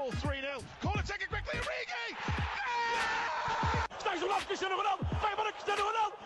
[0.00, 0.62] fall 3 0.
[0.80, 1.60] Corner taken quickly.
[1.60, 2.16] Origi!
[3.98, 5.04] Está isolado Cristiano Ronaldo.
[5.20, 6.16] Vai embora Cristiano Ronaldo.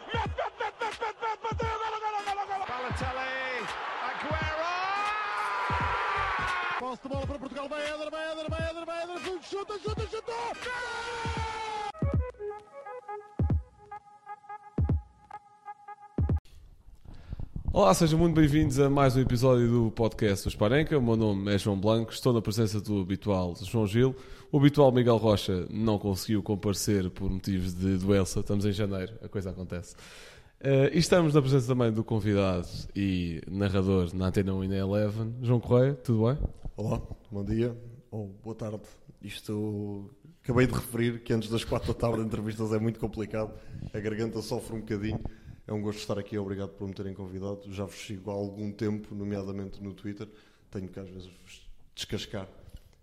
[2.68, 3.66] Balotelli.
[4.08, 4.72] Aguero!
[6.78, 10.06] Posse de bola para Portugal, vai Éder, vai Éder, vai Éder, vai Éder, chuta, chuta,
[10.06, 11.34] chuta!
[17.75, 20.97] Olá, sejam muito bem-vindos a mais um episódio do podcast do Sparenca.
[20.97, 24.15] O meu nome é João Blanco, estou na presença do habitual João Gil.
[24.52, 29.29] O habitual Miguel Rocha não conseguiu comparecer por motivos de doença, estamos em janeiro, a
[29.29, 29.96] coisa acontece.
[30.60, 34.77] Uh, e estamos na presença também do convidado e narrador na Antena 1 e na
[34.77, 36.38] Eleven, João Correia, tudo bem?
[36.77, 37.77] Olá, bom dia
[38.09, 38.82] ou boa tarde.
[39.20, 40.09] Isto
[40.45, 43.52] acabei de referir que antes das quatro da tarde de entrevistas é muito complicado,
[43.93, 45.18] a garganta sofre um bocadinho.
[45.66, 47.62] É um gosto estar aqui, obrigado por me terem convidado.
[47.70, 50.28] Já vos sigo há algum tempo, nomeadamente no Twitter.
[50.70, 52.48] Tenho que às vezes vos descascar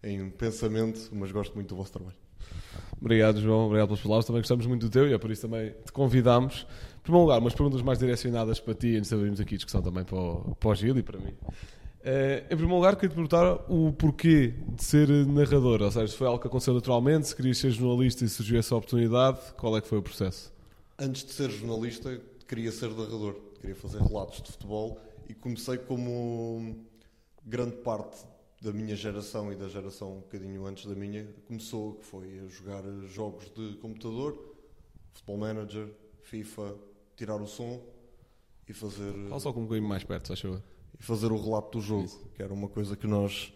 [0.04, 2.18] em pensamento, mas gosto muito do vosso trabalho.
[3.00, 4.26] Obrigado, João, obrigado pelas palavras.
[4.26, 6.68] Também gostamos muito do teu e é por isso também te convidámos.
[6.98, 9.82] Em primeiro lugar, umas perguntas mais direcionadas para ti, antes de abrirmos aqui a discussão
[9.82, 11.34] também para o, para o Gil e para mim.
[12.04, 16.16] Eh, em primeiro lugar, queria te perguntar o porquê de ser narrador, ou seja, se
[16.16, 19.82] foi algo que aconteceu naturalmente, se querias ser jornalista e surgiu essa oportunidade, qual é
[19.82, 20.52] que foi o processo?
[20.98, 22.20] Antes de ser jornalista,
[22.52, 25.00] queria ser narrador, queria fazer relatos de futebol
[25.30, 26.84] e comecei como
[27.46, 28.26] grande parte
[28.62, 32.48] da minha geração e da geração um bocadinho antes da minha começou, que foi a
[32.48, 34.38] jogar jogos de computador,
[35.14, 35.88] Futebol Manager,
[36.24, 36.76] FIFA,
[37.16, 37.80] tirar o som
[38.68, 40.62] e fazer Fala só com um bocadinho mais perto, acho eu.
[41.00, 43.54] e fazer o relato do jogo, que era uma coisa que nós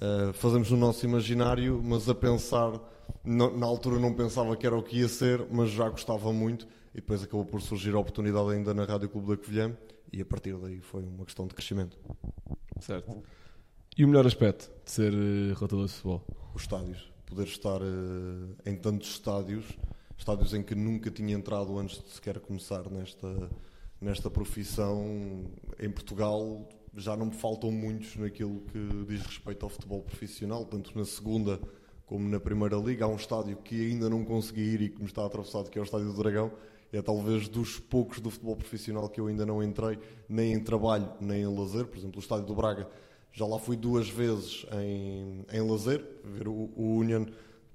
[0.00, 2.72] eh, fazemos no nosso imaginário, mas a pensar,
[3.22, 6.66] no- na altura não pensava que era o que ia ser, mas já gostava muito,
[6.94, 9.76] e depois acabou por surgir a oportunidade ainda na Rádio Clube da Covilhã,
[10.12, 11.96] e a partir daí foi uma questão de crescimento.
[12.80, 13.22] Certo.
[13.96, 16.24] E o melhor aspecto de ser eh, relatador de futebol?
[16.54, 19.66] Os estádios, poder estar eh, em tantos estádios,
[20.16, 23.50] estádios em que nunca tinha entrado antes de sequer começar nesta,
[24.00, 25.44] nesta profissão,
[25.78, 30.96] em Portugal já não me faltam muitos naquilo que diz respeito ao futebol profissional, tanto
[30.98, 31.60] na segunda
[32.06, 33.04] como na primeira liga.
[33.04, 35.80] Há um estádio que ainda não consegui ir e que me está atravessado, que é
[35.80, 36.50] o Estádio do Dragão.
[36.92, 41.08] É talvez dos poucos do futebol profissional que eu ainda não entrei, nem em trabalho,
[41.20, 41.86] nem em lazer.
[41.86, 42.88] Por exemplo, o Estádio do Braga,
[43.32, 47.26] já lá fui duas vezes em, em lazer, ver o, o Union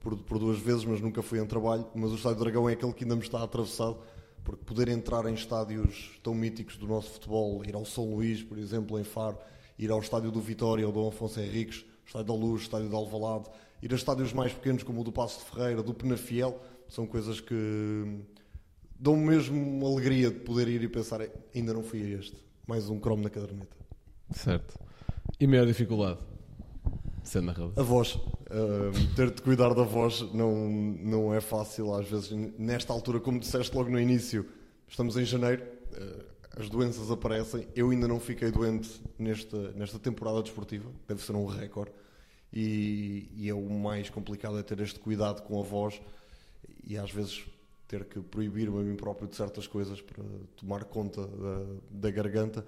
[0.02, 1.88] por, por duas vezes, mas nunca fui em trabalho.
[1.96, 3.98] Mas o Estádio do Dragão é aquele que ainda me está atravessado,
[4.44, 8.58] porque poder entrar em estádios tão míticos do nosso futebol, ir ao São Luís, por
[8.58, 9.38] exemplo, em Faro,
[9.80, 13.50] ir ao Estádio do Vitória ou do Afonso Henriques, Estádio da Luz, Estádio de Alvalade,
[13.82, 17.42] ir a estádios mais pequenos como o do Passo de Ferreira, do Penafiel, são coisas
[17.42, 17.56] que
[19.00, 21.22] dão mesmo uma alegria de poder ir e pensar,
[21.54, 22.36] ainda não fui a este.
[22.68, 23.76] Mais um cromo na caderneta.
[24.32, 24.80] Certo.
[25.40, 26.20] E maior dificuldade
[27.22, 27.74] de ser narrador?
[27.78, 28.16] A voz.
[28.16, 32.32] Uh, ter de cuidar da voz não, não é fácil às vezes.
[32.58, 34.46] Nesta altura, como disseste logo no início,
[34.88, 35.64] estamos em janeiro,
[35.94, 36.26] uh,
[36.58, 37.68] as doenças aparecem.
[37.76, 41.92] Eu ainda não fiquei doente nesta, nesta temporada desportiva, deve ser um recorde.
[42.54, 46.00] E, e é o mais complicado é ter este cuidado com a voz
[46.88, 47.46] e às vezes
[47.88, 50.24] ter que proibir-me a mim próprio de certas coisas para
[50.56, 52.66] tomar conta da, da garganta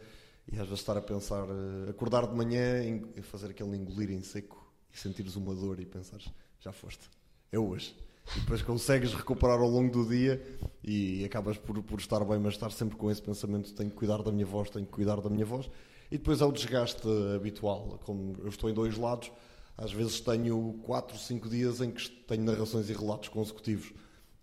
[0.51, 2.81] e às vezes estar a pensar, eh, acordar de manhã
[3.16, 6.29] e fazer aquele engolir em seco e sentires uma dor e pensares,
[6.59, 7.09] já foste,
[7.51, 7.95] é hoje.
[8.35, 10.41] E depois consegues recuperar ao longo do dia
[10.83, 14.22] e acabas por, por estar bem, mas estar sempre com esse pensamento: tenho que cuidar
[14.22, 15.69] da minha voz, tenho que cuidar da minha voz.
[16.11, 18.00] E depois é o desgaste habitual.
[18.03, 19.31] Como eu estou em dois lados,
[19.77, 23.94] às vezes tenho 4, 5 dias em que tenho narrações e relatos consecutivos.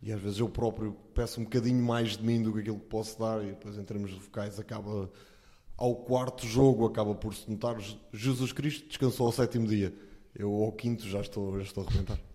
[0.05, 2.85] E às vezes eu próprio peço um bocadinho mais de mim do que aquilo que
[2.85, 5.11] posso dar, e depois em termos vocais acaba
[5.79, 7.77] ao quarto jogo acaba por se notar
[8.13, 9.95] Jesus Cristo descansou ao sétimo dia.
[10.35, 12.21] Eu ao quinto já estou, já estou a arrebentar.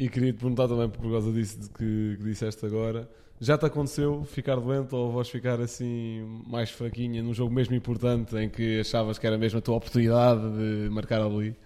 [0.00, 3.10] E queria te perguntar também, por causa disso de que, que disseste agora,
[3.40, 7.74] já te aconteceu ficar doente ou a voz ficar assim mais fraquinha num jogo mesmo
[7.74, 11.56] importante em que achavas que era mesmo a tua oportunidade de marcar ali?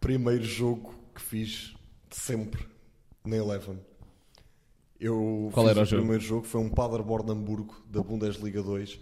[0.00, 1.76] Primeiro jogo que fiz
[2.10, 2.66] de sempre
[3.24, 3.78] na Eleven.
[4.98, 6.02] Eu Qual era o jogo?
[6.02, 8.98] primeiro jogo, foi um Paderborn Hamburgo da Bundesliga 2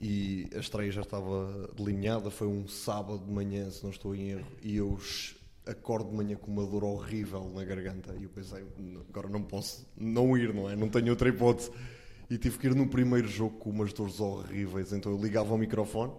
[0.00, 4.28] e a estreia já estava delineada, foi um sábado de manhã, se não estou em
[4.30, 4.98] erro, e eu
[5.66, 9.42] acordo de manhã com uma dor horrível na garganta e eu pensei, "N- agora não
[9.42, 10.76] posso não ir, não é?
[10.76, 11.70] Não tenho outra hipótese.
[12.30, 15.58] E tive que ir no primeiro jogo com umas dores horríveis, então eu ligava ao
[15.58, 16.12] microfone,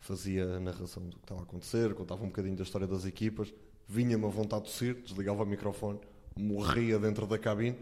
[0.00, 3.52] fazia a narração do que estava a acontecer, contava um bocadinho da história das equipas,
[3.88, 5.98] vinha-me a vontade de tossir, desligava o microfone,
[6.38, 7.76] morria dentro da cabine,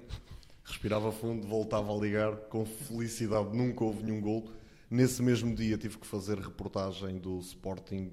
[0.65, 4.51] respirava fundo, voltava a ligar, com felicidade, nunca houve nenhum gol.
[4.91, 8.11] Nesse mesmo dia tive que fazer reportagem do Sporting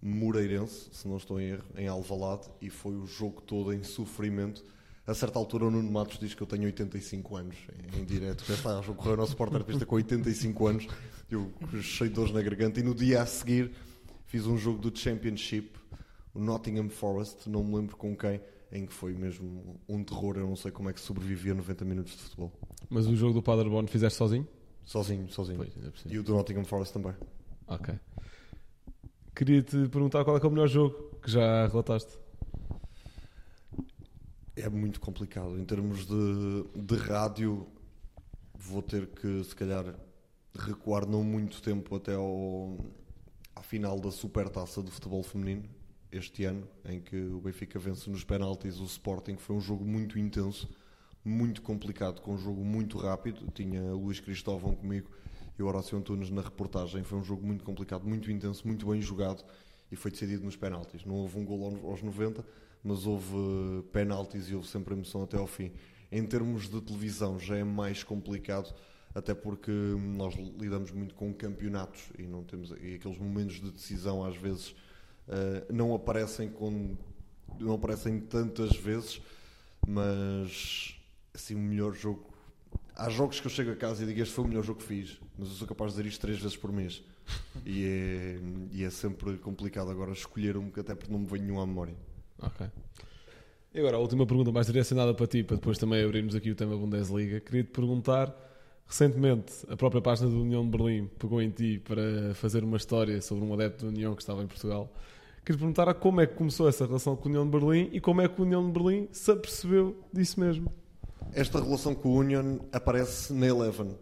[0.00, 4.64] Moreirense, se não estou em erro, em Alvalade, e foi o jogo todo em sofrimento.
[5.06, 7.56] A certa altura o Nuno Matos diz que eu tenho 85 anos,
[7.96, 8.44] em, direto.
[8.44, 10.86] Já está, a correr o nosso porta pista com 85 anos,
[11.30, 11.50] eu
[11.80, 13.72] cheio de dores na garganta, e no dia a seguir
[14.26, 15.70] fiz um jogo do Championship,
[16.34, 18.40] o Nottingham Forest, não me lembro com quem,
[18.70, 22.12] em que foi mesmo um terror, eu não sei como é que sobrevivia 90 minutos
[22.12, 22.52] de futebol.
[22.88, 24.46] Mas o jogo do Paderborn fizeste sozinho?
[24.84, 25.58] Sozinho, sozinho.
[25.58, 26.04] Pois.
[26.06, 27.14] E o do Nottingham Forest também.
[27.66, 27.94] Ok.
[29.34, 32.18] Queria-te perguntar qual é, que é o melhor jogo que já relataste.
[34.56, 35.58] É muito complicado.
[35.58, 37.68] Em termos de, de rádio,
[38.54, 39.94] vou ter que, se calhar,
[40.58, 42.76] recuar não muito tempo até ao,
[43.54, 45.64] à final da Supertaça do futebol feminino,
[46.10, 49.36] este ano, em que o Benfica vence nos penaltis o Sporting.
[49.36, 50.68] Foi um jogo muito intenso,
[51.24, 53.50] muito complicado, com um jogo muito rápido.
[53.52, 55.10] Tinha Luís Cristóvão comigo
[55.58, 57.02] e o Horácio Antunes na reportagem.
[57.02, 59.44] Foi um jogo muito complicado, muito intenso, muito bem jogado
[59.90, 61.04] e foi decidido nos penaltis.
[61.04, 62.44] Não houve um gol aos 90,
[62.82, 65.72] mas houve eh, penaltis e houve sempre emoção até ao fim.
[66.10, 68.74] Em termos de televisão já é mais complicado,
[69.14, 74.24] até porque nós lidamos muito com campeonatos e não temos e aqueles momentos de decisão
[74.24, 74.74] às vezes
[75.28, 76.96] eh, não aparecem com
[77.58, 79.20] não aparecem tantas vezes,
[79.86, 80.94] mas
[81.34, 82.28] assim o melhor jogo
[82.94, 84.86] há jogos que eu chego a casa e digo este foi o melhor jogo que
[84.86, 87.02] fiz, mas eu sou capaz de dizer isto três vezes por mês.
[87.64, 88.38] E é,
[88.72, 91.66] e é sempre complicado agora escolher um que até porque não me vem nenhum à
[91.66, 91.94] memória.
[92.40, 92.66] Ok.
[93.74, 96.54] E agora, a última pergunta mais direcionada para ti, para depois também abrirmos aqui o
[96.54, 97.38] tema Bundesliga.
[97.40, 98.34] Queria-te perguntar,
[98.86, 103.20] recentemente, a própria página do União de Berlim pegou em ti para fazer uma história
[103.20, 104.90] sobre um adepto da União que estava em Portugal.
[105.48, 108.02] Queria-te perguntar a como é que começou essa relação com a União de Berlim e
[108.02, 110.70] como é que a União de Berlim se apercebeu disso mesmo.
[111.32, 113.96] Esta relação com o Union aparece na Eleven, uh,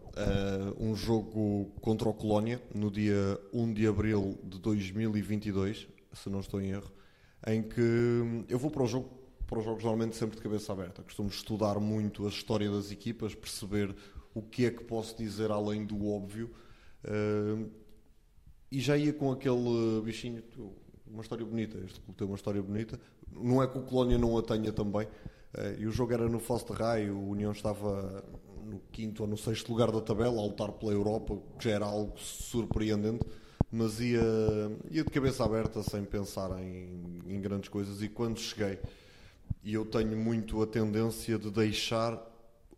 [0.77, 6.61] um jogo contra o Colónia, no dia 1 de abril de 2022, se não estou
[6.61, 6.91] em erro,
[7.47, 9.09] em que eu vou para o jogo,
[9.47, 11.05] para os jogos normalmente sempre de cabeça aberta.
[11.05, 13.95] Costumo estudar muito a história das equipas, perceber
[14.35, 16.51] o que é que posso dizer além do óbvio.
[17.05, 17.71] Uh,
[18.71, 20.43] e já ia com aquele bichinho,
[21.11, 21.79] uma história bonita.
[21.79, 22.99] Este clube tem uma história bonita.
[23.33, 25.09] Não é que o Colónia não a tenha também,
[25.55, 28.25] eh, e o jogo era no Fosterray, o União estava
[28.65, 31.87] no quinto ou no sexto lugar da tabela, a lutar pela Europa, que já era
[31.87, 33.25] algo surpreendente,
[33.71, 34.21] mas ia,
[34.91, 38.03] ia de cabeça aberta, sem pensar em, em grandes coisas.
[38.03, 38.79] E quando cheguei,
[39.63, 42.21] e eu tenho muito a tendência de deixar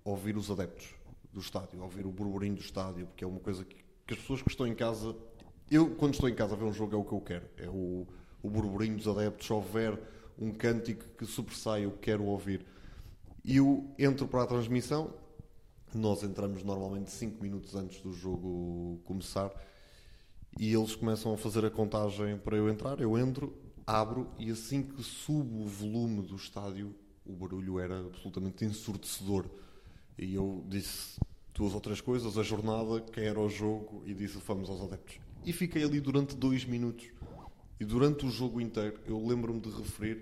[0.04, 0.94] ouvir os adeptos
[1.32, 3.76] do estádio, ouvir o burburinho do estádio, porque é uma coisa que,
[4.06, 5.14] que as pessoas que estão em casa.
[5.70, 7.46] Eu, quando estou em casa a ver um jogo, é o que eu quero.
[7.58, 8.06] É o,
[8.42, 9.98] o burburinho dos adeptos, houver
[10.38, 12.64] um cântico que sobressai, eu quero ouvir.
[13.44, 15.12] Eu entro para a transmissão,
[15.94, 19.50] nós entramos normalmente 5 minutos antes do jogo começar
[20.58, 23.00] e eles começam a fazer a contagem para eu entrar.
[23.00, 23.56] Eu entro,
[23.86, 26.94] abro e assim que subo o volume do estádio,
[27.24, 29.46] o barulho era absolutamente ensurdecedor.
[30.18, 31.18] E eu disse
[31.54, 35.20] duas ou três coisas, a jornada, quem era o jogo e disse vamos aos adeptos.
[35.44, 37.10] E fiquei ali durante dois minutos
[37.80, 40.20] e durante o jogo inteiro, eu lembro-me de referir.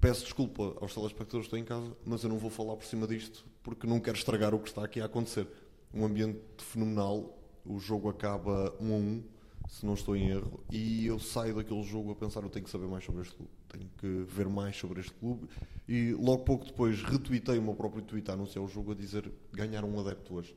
[0.00, 3.06] Peço desculpa aos telespectadores que estão em casa, mas eu não vou falar por cima
[3.06, 5.46] disto porque não quero estragar o que está aqui a acontecer.
[5.94, 9.22] Um ambiente fenomenal, o jogo acaba um a um,
[9.68, 12.70] se não estou em erro, e eu saio daquele jogo a pensar: eu tenho que
[12.70, 15.48] saber mais sobre este clube, tenho que ver mais sobre este clube.
[15.88, 19.30] E logo pouco depois retuitei o meu próprio tweet a anunciar o jogo a dizer:
[19.52, 20.56] ganhar um adepto hoje.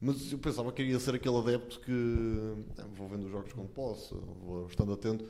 [0.00, 3.68] Mas eu pensava que iria ser aquele adepto que ah, vou vendo os jogos quando
[3.68, 5.24] posso, vou estando atento.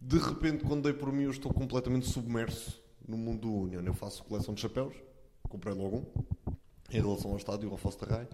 [0.00, 3.82] De repente, quando dei por mim, eu estou completamente submerso no mundo do Union.
[3.84, 4.94] Eu faço coleção de chapéus,
[5.48, 6.52] comprei logo um,
[6.90, 8.26] em relação ao estádio, ao Fosterray.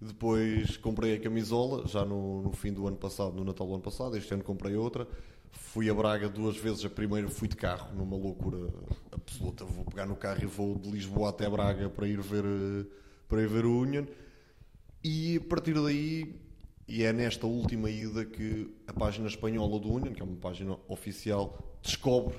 [0.00, 3.82] Depois comprei a camisola, já no, no, fim do ano passado, no Natal do ano
[3.82, 4.16] passado.
[4.16, 5.06] Este ano comprei outra.
[5.52, 6.84] Fui a Braga duas vezes.
[6.84, 8.58] A primeira fui de carro, numa loucura
[9.12, 9.64] absoluta.
[9.64, 12.44] Vou pegar no carro e vou de Lisboa até Braga para ir ver,
[13.28, 14.04] para ir ver o Union.
[15.04, 16.34] E a partir daí,
[16.86, 20.78] e é nesta última ida que a página espanhola do Union, que é uma página
[20.88, 22.38] oficial, descobre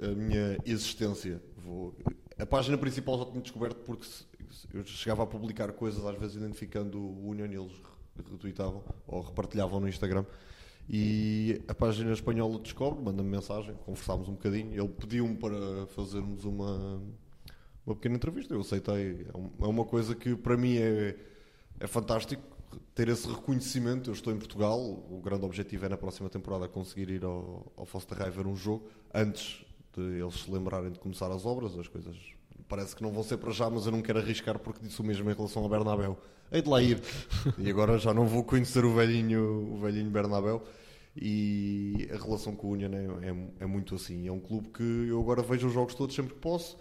[0.00, 1.42] a minha existência.
[1.56, 1.94] Vou...
[2.38, 4.06] A página principal já tinha descoberto porque
[4.72, 7.72] eu chegava a publicar coisas, às vezes identificando o Union e eles
[8.30, 10.24] retweetavam ou repartilhavam no Instagram.
[10.88, 14.72] E a página espanhola descobre, manda-me mensagem, conversámos um bocadinho.
[14.72, 17.02] Ele pediu-me para fazermos uma,
[17.86, 18.54] uma pequena entrevista.
[18.54, 19.26] Eu aceitei.
[19.60, 21.16] É uma coisa que para mim é
[21.82, 22.40] é fantástico
[22.94, 24.08] ter esse reconhecimento.
[24.08, 27.84] Eu estou em Portugal, o grande objetivo é na próxima temporada conseguir ir ao, ao
[27.84, 31.76] Fosterray ver um jogo antes de eles se lembrarem de começar as obras.
[31.76, 32.16] As coisas
[32.68, 35.04] parece que não vão ser para já, mas eu não quero arriscar porque disse o
[35.04, 36.16] mesmo em relação ao Bernabéu.
[36.52, 37.02] Hei de lá ir.
[37.58, 40.62] e agora já não vou conhecer o velhinho, o velhinho Bernabéu.
[41.16, 44.28] e a relação com o Union é, é, é muito assim.
[44.28, 46.78] É um clube que eu agora vejo os jogos todos sempre que posso,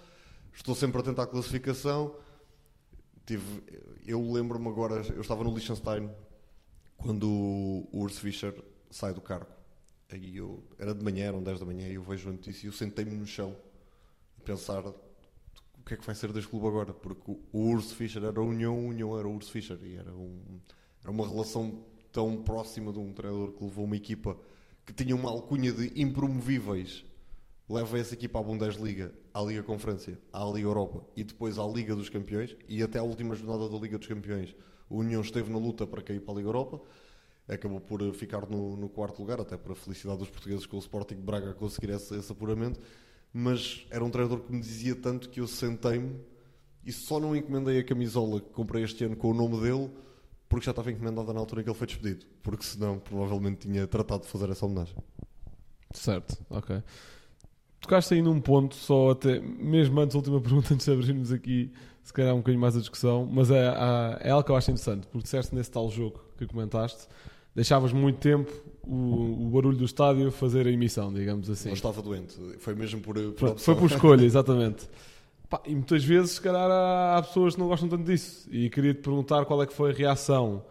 [0.54, 2.14] estou sempre atento à classificação.
[3.26, 3.64] Tive,
[4.06, 6.10] eu lembro-me agora, eu estava no Liechtenstein
[6.98, 8.54] quando o Urs Fischer
[8.90, 9.52] sai do cargo.
[10.10, 12.70] Aí eu, era de manhã, eram 10 da manhã, e eu vejo a notícia e
[12.70, 13.56] eu sentei-me no chão
[14.38, 18.24] a pensar o que é que vai ser deste clube agora, porque o Urs Fischer
[18.24, 20.60] era a União, a União era o Urs Fischer e era, um,
[21.02, 24.38] era uma relação tão próxima de um treinador que levou uma equipa
[24.86, 27.06] que tinha uma alcunha de impromovíveis
[27.72, 31.96] leva essa equipa à Bundesliga, à Liga Conferência, à Liga Europa e depois à Liga
[31.96, 34.56] dos Campeões e até à última jornada da Liga dos Campeões
[34.90, 36.82] o União esteve na luta para cair para a Liga Europa
[37.48, 40.80] acabou por ficar no, no quarto lugar até para a felicidade dos portugueses com o
[40.80, 42.80] Sporting Braga conseguir esse, esse apuramento
[43.34, 46.20] mas era um treinador que me dizia tanto que eu sentei-me
[46.86, 49.90] e só não encomendei a camisola que comprei este ano com o nome dele
[50.50, 53.88] porque já estava encomendada na altura em que ele foi despedido porque senão provavelmente tinha
[53.88, 54.96] tratado de fazer essa homenagem
[55.94, 56.82] Certo, ok.
[57.82, 61.72] Tocaste aí num ponto, só até, mesmo antes da última pergunta, antes de abrirmos aqui,
[62.04, 63.74] se calhar um bocadinho mais a discussão, mas é,
[64.22, 67.08] é algo que eu acho interessante, porque disseste nesse tal jogo que comentaste,
[67.56, 68.52] deixavas muito tempo
[68.84, 71.70] o, o barulho do estádio fazer a emissão, digamos assim.
[71.70, 74.88] Ele estava doente foi mesmo por, por Pronto, foi por escolha, exatamente.
[75.50, 78.48] Pá, e muitas vezes, se calhar, há, há pessoas que não gostam tanto disso.
[78.50, 80.64] E queria-te perguntar qual é que foi a reação,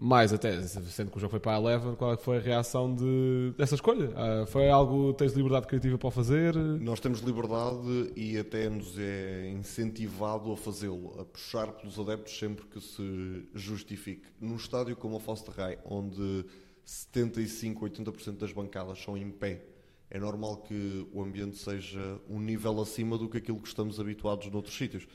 [0.00, 2.94] mais até, sendo que o jogo foi para a Eleven, qual é foi a reação
[2.94, 4.12] de, dessa escolha?
[4.14, 6.54] Ah, foi algo, tens liberdade criativa para fazer?
[6.54, 12.64] Nós temos liberdade e até nos é incentivado a fazê-lo, a puxar pelos adeptos sempre
[12.66, 14.28] que se justifique.
[14.40, 15.20] Num estádio como o
[15.56, 16.44] High, onde
[16.84, 19.64] 75, 80% das bancadas são em pé,
[20.10, 24.48] é normal que o ambiente seja um nível acima do que aquilo que estamos habituados
[24.50, 25.06] noutros sítios.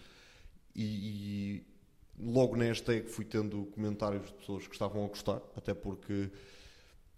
[0.75, 1.72] E, e
[2.19, 6.29] logo nesta é que fui tendo comentários de pessoas que estavam a gostar, até porque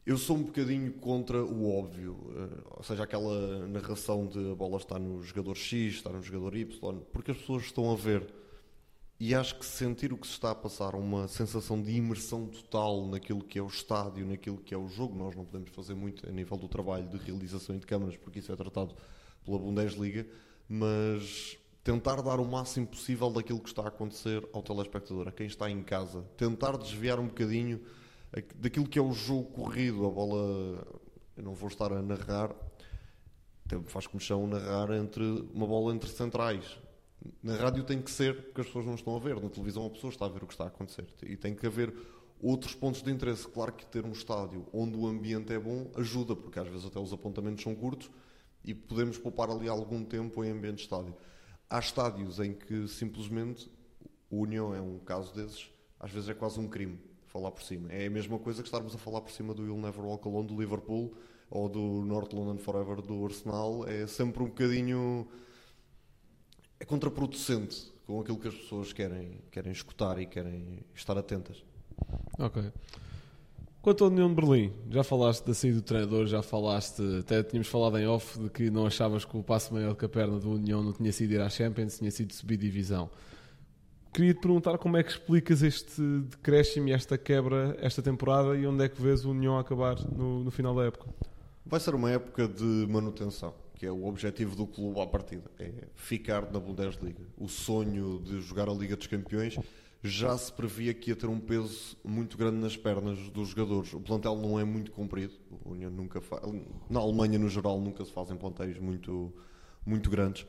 [0.05, 4.77] eu sou um bocadinho contra o óbvio, eh, ou seja, aquela narração de a bola
[4.77, 8.31] está no jogador X, está no jogador Y, porque as pessoas estão a ver.
[9.19, 13.07] E acho que sentir o que se está a passar, uma sensação de imersão total
[13.07, 16.27] naquilo que é o estádio, naquilo que é o jogo, nós não podemos fazer muito
[16.29, 18.93] a nível do trabalho de realização e de câmaras, porque isso é tratado
[19.43, 20.27] pela Bundesliga,
[20.67, 25.45] mas tentar dar o máximo possível daquilo que está a acontecer ao telespectador, a quem
[25.45, 27.79] está em casa, tentar desviar um bocadinho
[28.55, 30.83] daquilo que é o jogo corrido, a bola.
[31.37, 32.55] Eu não vou estar a narrar,
[33.85, 35.23] faz comichão narrar entre
[35.53, 36.65] uma bola entre centrais.
[37.43, 39.89] Na rádio tem que ser porque as pessoas não estão a ver, na televisão a
[39.91, 41.93] pessoa está a ver o que está a acontecer e tem que haver
[42.41, 43.47] outros pontos de interesse.
[43.47, 46.99] Claro que ter um estádio onde o ambiente é bom ajuda, porque às vezes até
[46.99, 48.09] os apontamentos são curtos
[48.63, 51.15] e podemos poupar ali algum tempo em ambiente de estádio.
[51.69, 53.71] Há estádios em que simplesmente
[54.29, 55.69] o União é um caso desses,
[55.99, 57.91] às vezes é quase um crime falar por cima.
[57.91, 60.47] É a mesma coisa que estarmos a falar por cima do You'll Never Walk Alone
[60.47, 61.13] do Liverpool
[61.49, 63.87] ou do North London Forever do Arsenal.
[63.87, 65.27] É sempre um bocadinho.
[66.79, 71.63] É contraproducente com aquilo que as pessoas querem, querem escutar e querem estar atentas.
[72.37, 72.71] Ok.
[73.85, 77.67] Quanto à União de Berlim, já falaste da saída do treinador, já falaste, até tínhamos
[77.67, 80.53] falado em off de que não achavas que o passo maior que a perna do
[80.53, 83.11] União não tinha sido ir à Champions, tinha sido subir divisão.
[84.11, 88.83] Queria-te perguntar como é que explicas este decréscimo e esta quebra esta temporada e onde
[88.83, 91.07] é que vês o União acabar no, no final da época?
[91.63, 95.71] Vai ser uma época de manutenção, que é o objetivo do clube à partida, é
[95.93, 97.21] ficar na Bundesliga.
[97.37, 99.59] O sonho de jogar a Liga dos Campeões
[100.05, 103.93] já se previa que ia ter um peso muito grande nas pernas dos jogadores.
[103.93, 105.33] O plantel não é muito comprido,
[105.63, 106.21] o União nunca
[106.89, 109.33] na Alemanha no geral nunca se fazem plantéis muito,
[109.85, 110.45] muito grandes.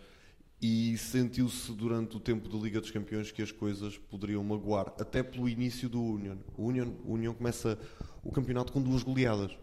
[0.60, 5.22] E sentiu-se durante o tempo da Liga dos Campeões que as coisas poderiam magoar, até
[5.22, 6.36] pelo início do Union.
[6.56, 7.78] O Union, o Union começa
[8.24, 9.56] o campeonato com duas goleadas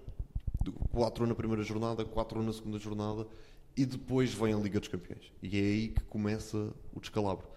[0.91, 3.27] quatro na primeira jornada, quatro na segunda jornada
[3.75, 5.31] e depois vem a Liga dos Campeões.
[5.41, 7.47] E é aí que começa o descalabro.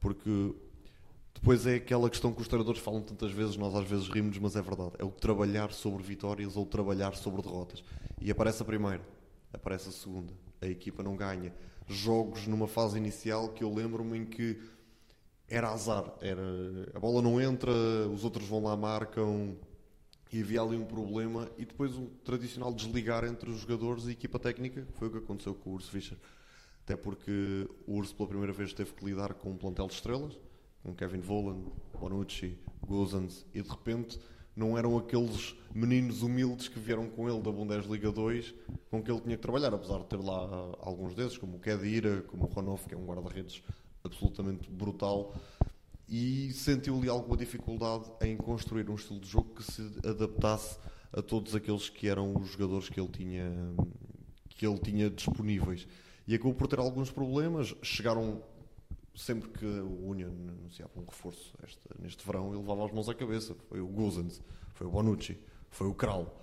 [0.00, 0.54] Porque
[1.36, 4.56] depois é aquela questão que os treinadores falam tantas vezes, nós às vezes rimos, mas
[4.56, 4.92] é verdade.
[4.98, 7.84] É o trabalhar sobre vitórias ou trabalhar sobre derrotas.
[8.20, 9.06] E aparece a primeira,
[9.52, 10.32] aparece a segunda.
[10.60, 11.54] A equipa não ganha.
[11.86, 14.58] Jogos numa fase inicial que eu lembro-me em que
[15.46, 16.10] era azar.
[16.22, 16.42] Era,
[16.94, 17.70] a bola não entra,
[18.10, 19.56] os outros vão lá, marcam,
[20.32, 24.12] e havia ali um problema e depois o tradicional desligar entre os jogadores e a
[24.12, 26.18] equipa técnica, foi o que aconteceu com o Urs Fischer.
[26.82, 30.38] Até porque o Urs pela primeira vez teve que lidar com um plantel de estrelas,
[30.86, 31.64] com Kevin Volan,
[31.98, 34.20] Bonucci, Gozans, e de repente
[34.54, 38.54] não eram aqueles meninos humildes que vieram com ele da Bundesliga 2
[38.88, 42.22] com que ele tinha que trabalhar, apesar de ter lá alguns desses, como o Kedira,
[42.28, 43.60] como o Ronoff, que é um guarda-redes
[44.04, 45.34] absolutamente brutal
[46.08, 50.78] e sentiu ali alguma dificuldade em construir um estilo de jogo que se adaptasse
[51.12, 53.50] a todos aqueles que eram os jogadores que ele tinha,
[54.50, 55.88] que ele tinha disponíveis.
[56.28, 57.74] E acabou por ter alguns problemas.
[57.82, 58.40] Chegaram
[59.16, 60.30] sempre que o Union
[60.60, 63.56] anunciava um reforço este, neste verão, ele levava as mãos à cabeça.
[63.68, 64.42] Foi o Guzans,
[64.74, 65.38] foi o Bonucci,
[65.70, 66.40] foi o Kral,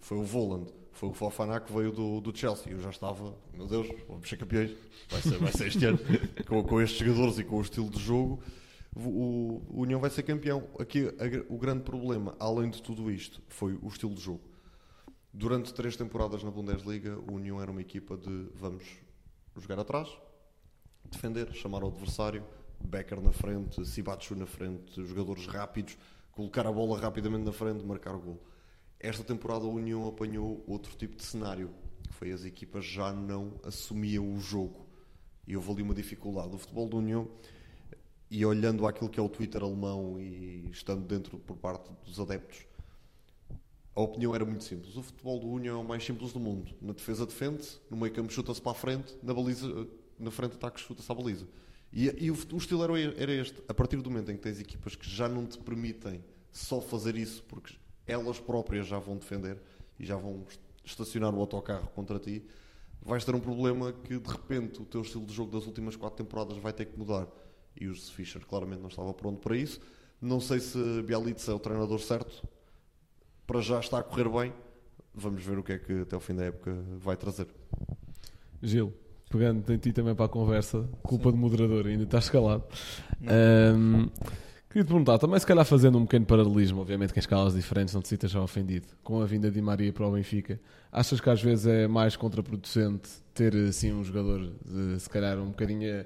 [0.00, 2.72] foi o Voland, foi o Fofana que veio do, do Chelsea.
[2.72, 4.74] Eu já estava, meu Deus, vamos ser campeões.
[5.10, 5.98] Vai ser, vai ser este ano.
[6.48, 8.42] com, com estes jogadores e com o estilo de jogo,
[8.96, 10.66] o, o União vai ser campeão.
[10.78, 14.40] Aqui a, o grande problema, além de tudo isto, foi o estilo de jogo.
[15.32, 18.84] Durante três temporadas na Bundesliga, o União era uma equipa de vamos
[19.56, 20.08] jogar atrás,
[21.10, 22.44] defender, chamar o adversário,
[22.80, 25.96] Becker na frente, Sibatsu na frente, jogadores rápidos,
[26.32, 28.42] colocar a bola rapidamente na frente, marcar o gol.
[29.00, 31.70] Esta temporada a União apanhou outro tipo de cenário,
[32.02, 34.86] que foi as equipas já não assumiam o jogo.
[35.46, 36.54] E houve ali uma dificuldade.
[36.54, 37.28] O futebol da União
[38.30, 42.66] e olhando aquilo que é o Twitter alemão e estando dentro por parte dos adeptos,
[43.94, 44.96] a opinião era muito simples.
[44.96, 46.74] O futebol do União é o mais simples do mundo.
[46.80, 49.86] Na defesa defende, no meio campo chuta-se para a frente, na baliza,
[50.18, 51.46] na frente ataque chuta-se à baliza.
[51.92, 53.62] E, e o, o, estilo era, era este.
[53.68, 57.16] A partir do momento em que tens equipas que já não te permitem só fazer
[57.16, 57.74] isso, porque
[58.06, 59.60] elas próprias já vão defender
[59.98, 60.44] e já vão
[60.84, 62.44] estacionar o autocarro contra ti,
[63.00, 66.22] vais ter um problema que de repente o teu estilo de jogo das últimas quatro
[66.22, 67.28] temporadas vai ter que mudar
[67.78, 69.80] e o Fischer claramente não estava pronto para isso.
[70.20, 72.46] Não sei se Bialitz é o treinador certo,
[73.46, 74.52] para já está a correr bem.
[75.14, 77.46] Vamos ver o que é que até o fim da época vai trazer.
[78.62, 78.92] Gil,
[79.34, 81.32] pegando em ti também para a conversa, culpa Sim.
[81.32, 82.62] de moderador, ainda estás escalado.
[83.20, 84.08] Um,
[84.70, 87.92] queria te perguntar, também se calhar fazendo um pequeno paralelismo, obviamente que em escalas diferentes
[87.92, 90.60] não te sintas já ofendido, com a vinda de Maria para o Benfica,
[90.92, 95.48] achas que às vezes é mais contraproducente ter assim um jogador de, se calhar um
[95.48, 96.04] bocadinho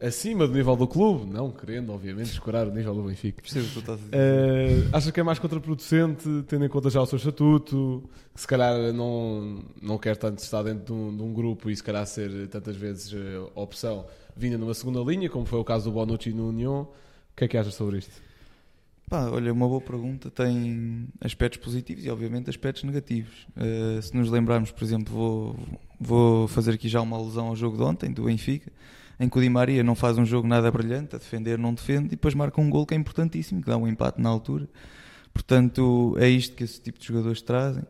[0.00, 3.42] acima do nível do clube, não querendo, obviamente, escorar o nível do Benfica.
[3.42, 4.16] Percebo o que estás a dizer.
[4.16, 8.02] Uh, achas que é mais contraproducente, tendo em conta já o seu estatuto,
[8.34, 11.76] que se calhar não, não quer tanto estar dentro de um, de um grupo e
[11.76, 15.90] se calhar ser tantas vezes uh, opção vinda numa segunda linha, como foi o caso
[15.90, 16.82] do Bonucci no União.
[16.82, 18.12] O que é que achas sobre isto?
[19.08, 20.30] Pá, olha, uma boa pergunta.
[20.30, 23.46] Tem aspectos positivos e, obviamente, aspectos negativos.
[23.56, 25.56] Uh, se nos lembrarmos, por exemplo, vou,
[25.98, 28.72] vou fazer aqui já uma alusão ao jogo de ontem, do Benfica
[29.20, 32.06] em que o Di Maria não faz um jogo nada brilhante, a defender não defende,
[32.06, 34.66] e depois marca um gol que é importantíssimo, que dá um empate na altura.
[35.34, 37.82] Portanto, é isto que esse tipo de jogadores trazem.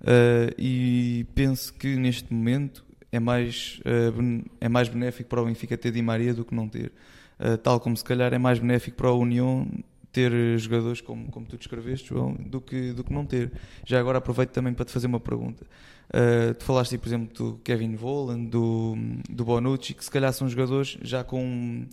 [0.00, 5.76] Uh, e penso que neste momento é mais, uh, é mais benéfico para o Benfica
[5.76, 6.92] ter Di Maria do que não ter.
[7.40, 9.68] Uh, tal como se calhar é mais benéfico para a União
[10.12, 13.50] ter jogadores como, como tu descreveste, João, do que, do que não ter.
[13.84, 15.66] Já agora aproveito também para te fazer uma pergunta.
[16.08, 18.96] Uh, tu falaste, por exemplo, do Kevin Voland, do,
[19.28, 21.86] do Bonucci, que se calhar são jogadores já com.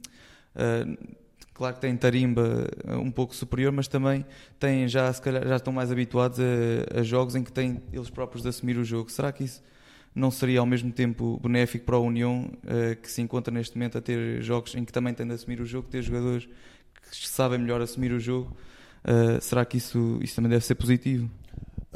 [0.56, 1.16] Uh,
[1.54, 2.68] claro que têm tarimba
[3.02, 4.26] um pouco superior, mas também
[4.58, 8.10] têm já, se calhar, já estão mais habituados a, a, jogos em que têm eles
[8.10, 9.12] próprios de assumir o jogo.
[9.12, 9.62] Será que isso
[10.14, 13.98] não seria ao mesmo tempo benéfico para a União, uh, que se encontra neste momento
[13.98, 16.48] a ter jogos em que também tem de assumir o jogo, ter jogadores
[17.12, 18.56] que sabem melhor assumir o jogo?
[19.40, 21.30] será que isso, isso também deve ser positivo?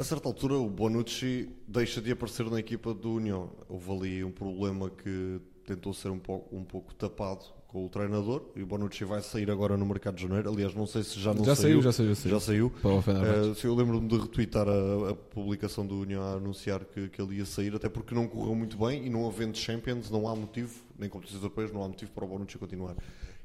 [0.00, 3.50] A certa altura, o Bonucci deixa de aparecer na equipa do União.
[3.68, 8.46] Houve ali um problema que tentou ser um pouco, um pouco tapado com o treinador
[8.56, 10.48] e o Bonucci vai sair agora no mercado de janeiro.
[10.48, 11.82] Aliás, não sei se já não já saiu.
[11.82, 12.32] Já saiu, já saiu.
[12.32, 12.72] Já saiu.
[12.82, 17.36] Uh, eu lembro-me de retweetar a, a, publicação do União a anunciar que, que ele
[17.36, 20.82] ia sair, até porque não correu muito bem e não havendo Champions, não há motivo,
[20.98, 22.96] nem competições europeias, não há motivo para o Bonucci continuar.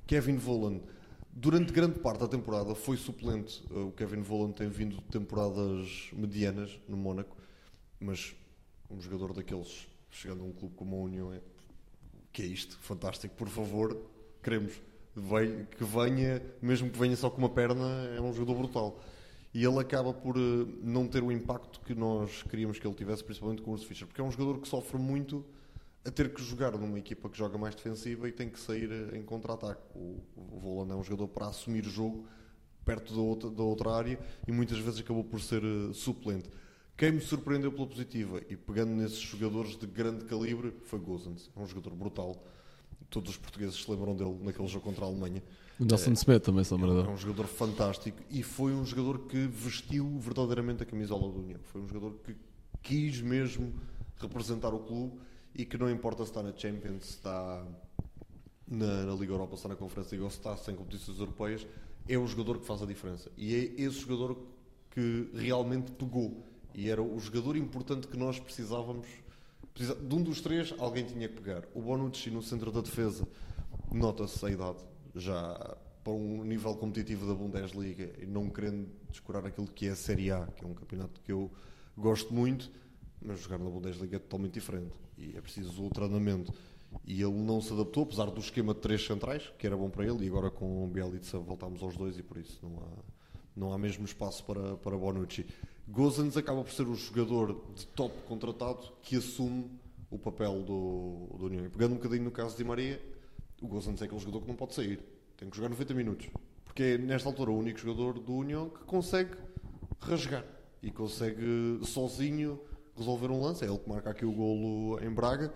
[0.07, 0.79] Kevin Voland
[1.38, 3.62] Durante grande parte da temporada foi suplente.
[3.69, 7.36] O Kevin Volland tem vindo de temporadas medianas no Mónaco,
[8.00, 8.34] mas
[8.89, 11.41] um jogador daqueles chegando a um clube como a União é
[12.32, 13.98] que é isto, fantástico, por favor,
[14.41, 14.82] queremos
[15.78, 19.04] que venha, mesmo que venha só com uma perna, é um jogador brutal.
[19.54, 23.24] E ele acaba por eh, não ter o impacto que nós queríamos que ele tivesse,
[23.24, 25.45] principalmente com o Urs Fischer, porque é um jogador que sofre muito
[26.05, 29.23] a ter que jogar numa equipa que joga mais defensiva e tem que sair em
[29.23, 29.81] contra-ataque.
[29.95, 32.27] O, o é um jogador para assumir o jogo
[32.85, 36.47] perto da outra, da outra área e muitas vezes acabou por ser uh, suplente.
[36.95, 41.49] Quem me surpreendeu pela positiva e pegando nesses jogadores de grande calibre foi Gozens.
[41.55, 42.45] É um jogador brutal.
[43.09, 45.43] Todos os portugueses se lembram dele naquele jogo contra a Alemanha.
[45.79, 47.07] O Nelson é, Smith também se lembra dele.
[47.07, 51.59] É um jogador fantástico e foi um jogador que vestiu verdadeiramente a camisola do União.
[51.63, 52.35] Foi um jogador que
[52.81, 53.73] quis mesmo
[54.17, 55.19] representar o clube
[55.55, 57.65] e que não importa se está na Champions, se está
[58.67, 61.65] na, na Liga Europa, se está na Conferência Liga ou se está sem competições europeias,
[62.07, 63.31] é o jogador que faz a diferença.
[63.37, 64.37] E é esse jogador
[64.91, 66.45] que realmente pegou.
[66.73, 69.07] E era o jogador importante que nós precisávamos.
[69.73, 71.63] De um dos três, alguém tinha que pegar.
[71.73, 73.25] O Bonucci no centro da defesa,
[73.91, 74.83] nota-se a idade.
[75.15, 79.95] Já para um nível competitivo da Bundesliga e não querendo descurar aquilo que é a
[79.95, 81.49] Série A, que é um campeonato que eu
[81.97, 82.69] gosto muito,
[83.21, 86.54] mas jogar na Bundesliga é totalmente diferente e é preciso o treinamento.
[87.06, 90.06] E ele não se adaptou, apesar do esquema de três centrais, que era bom para
[90.06, 92.88] ele, e agora com o Bielitsa voltámos aos dois e por isso não há,
[93.56, 95.45] não há mesmo espaço para, para Bonucci.
[95.88, 99.69] Gozans acaba por ser o jogador de top contratado que assume
[100.10, 101.65] o papel do, do União.
[101.65, 103.01] E pegando um bocadinho no caso de Maria,
[103.62, 104.99] o Gozans é aquele jogador que não pode sair.
[105.38, 106.30] Tem que jogar 90 minutos.
[106.63, 109.36] Porque é, nesta altura, o único jogador do União que consegue
[109.99, 110.45] rasgar
[110.82, 112.60] e consegue sozinho
[112.97, 113.63] resolver um lance.
[113.63, 115.53] É ele que marca aqui o golo em Braga.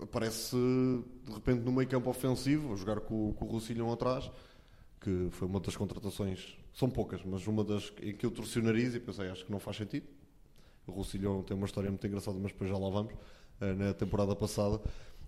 [0.00, 4.30] Aparece de repente no meio campo ofensivo, a jogar com, com o Roussillon atrás,
[5.00, 8.62] que foi uma das contratações, são poucas, mas uma das em que eu torci o
[8.62, 10.06] nariz e pensei, acho que não faz sentido.
[10.86, 13.12] O Roussillon tem uma história muito engraçada, mas depois já lá vamos,
[13.60, 14.80] eh, na temporada passada.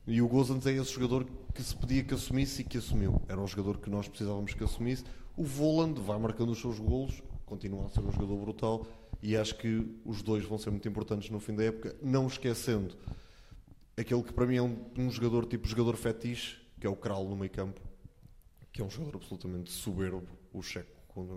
[0.06, 3.22] E o Gozans é esse jogador que se pedia que assumisse e que assumiu.
[3.28, 5.04] Era um jogador que nós precisávamos que assumisse.
[5.36, 8.86] O Voland vai marcando os seus golos, continua a ser um jogador brutal
[9.22, 12.94] e acho que os dois vão ser muito importantes no fim da época, não esquecendo
[13.96, 17.24] aquele que para mim é um, um jogador tipo jogador fetiche, que é o Kral
[17.24, 17.80] no meio campo,
[18.72, 20.90] que é um jogador absolutamente soberbo, o checo,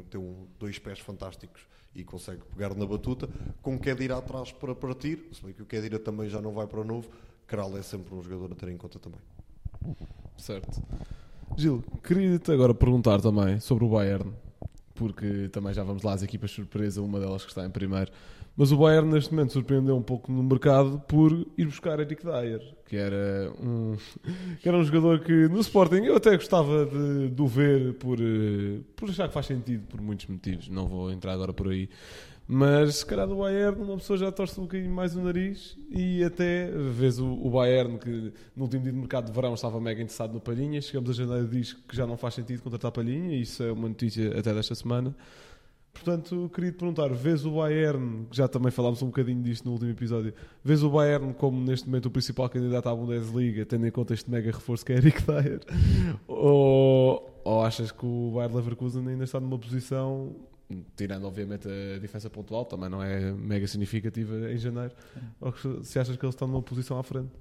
[0.09, 1.61] tem um, dois pés fantásticos
[1.93, 3.29] e consegue pegar na batuta,
[3.61, 6.81] com Kedira atrás para partir, se bem que o Kedira também já não vai para
[6.81, 7.09] o novo,
[7.45, 9.19] Kral é sempre um jogador a ter em conta também.
[10.37, 10.81] Certo.
[11.55, 14.33] Gil, queria-te agora perguntar também sobre o Bayern,
[14.95, 18.11] porque também já vamos lá às equipas surpresa, uma delas que está em primeiro.
[18.57, 22.61] Mas o Bayern neste momento surpreendeu um pouco no mercado por ir buscar Eric Dyer,
[22.87, 23.97] que era um,
[24.61, 28.79] que era um jogador que no Sporting eu até gostava de, o ver por, eh,
[28.95, 30.69] por achar que faz sentido por muitos motivos.
[30.69, 31.89] Não vou entrar agora por aí.
[32.47, 36.23] Mas se calhar do Bayern uma pessoa já torce um bocadinho mais o nariz e
[36.23, 39.99] até vês o, o Bayern que no último dia de mercado de verão estava mega
[39.99, 43.63] interessado no Palhinha, chegamos a janeiro diz que já não faz sentido contratar Palhinha, isso
[43.63, 45.15] é uma notícia até desta semana.
[45.91, 49.71] Portanto, queria te perguntar, vês o Bayern, que já também falámos um bocadinho disto no
[49.71, 53.91] último episódio, vês o Bayern como neste momento o principal candidato à Bundesliga, tendo em
[53.91, 55.61] conta este mega reforço que é Eric Dyer?
[56.27, 60.35] ou, ou achas que o Bayern Leverkusen ainda está numa posição
[60.95, 64.93] tirando obviamente a diferença pontual, também não é mega significativa em janeiro,
[65.39, 67.31] ou se achas que eles estão numa posição à frente?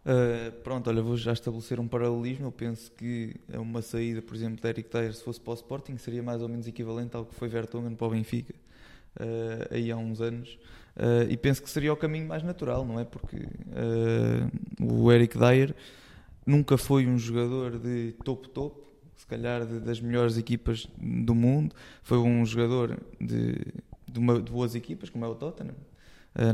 [0.00, 2.46] Uh, pronto, olha, vou já estabelecer um paralelismo.
[2.46, 5.98] Eu penso que uma saída, por exemplo, de Eric Dyer, se fosse para o Sporting,
[5.98, 8.54] seria mais ou menos equivalente ao que foi Vertonghen para o Benfica,
[9.20, 10.58] uh, aí há uns anos.
[10.96, 13.04] Uh, e penso que seria o caminho mais natural, não é?
[13.04, 13.46] Porque
[14.80, 15.74] o Eric Dyer
[16.46, 18.89] nunca foi um jogador de topo-topo,
[19.30, 21.74] calhar de, das melhores equipas do mundo.
[22.02, 23.54] Foi um jogador de,
[24.06, 25.74] de, uma, de boas equipas, como é o Tottenham,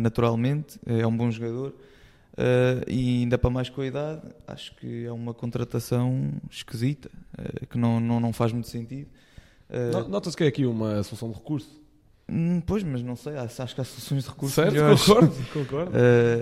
[0.01, 0.79] naturalmente.
[0.87, 1.75] É um bom jogador
[2.37, 7.67] Uh, e ainda para mais com a idade, acho que é uma contratação esquisita, uh,
[7.67, 9.09] que não, não, não faz muito sentido.
[9.71, 11.83] Uh, Nota-se que é aqui uma solução de recurso.
[12.29, 15.03] Hum, pois, mas não sei, acho que há soluções de recurso certo, melhores.
[15.03, 15.93] concordo, concordo.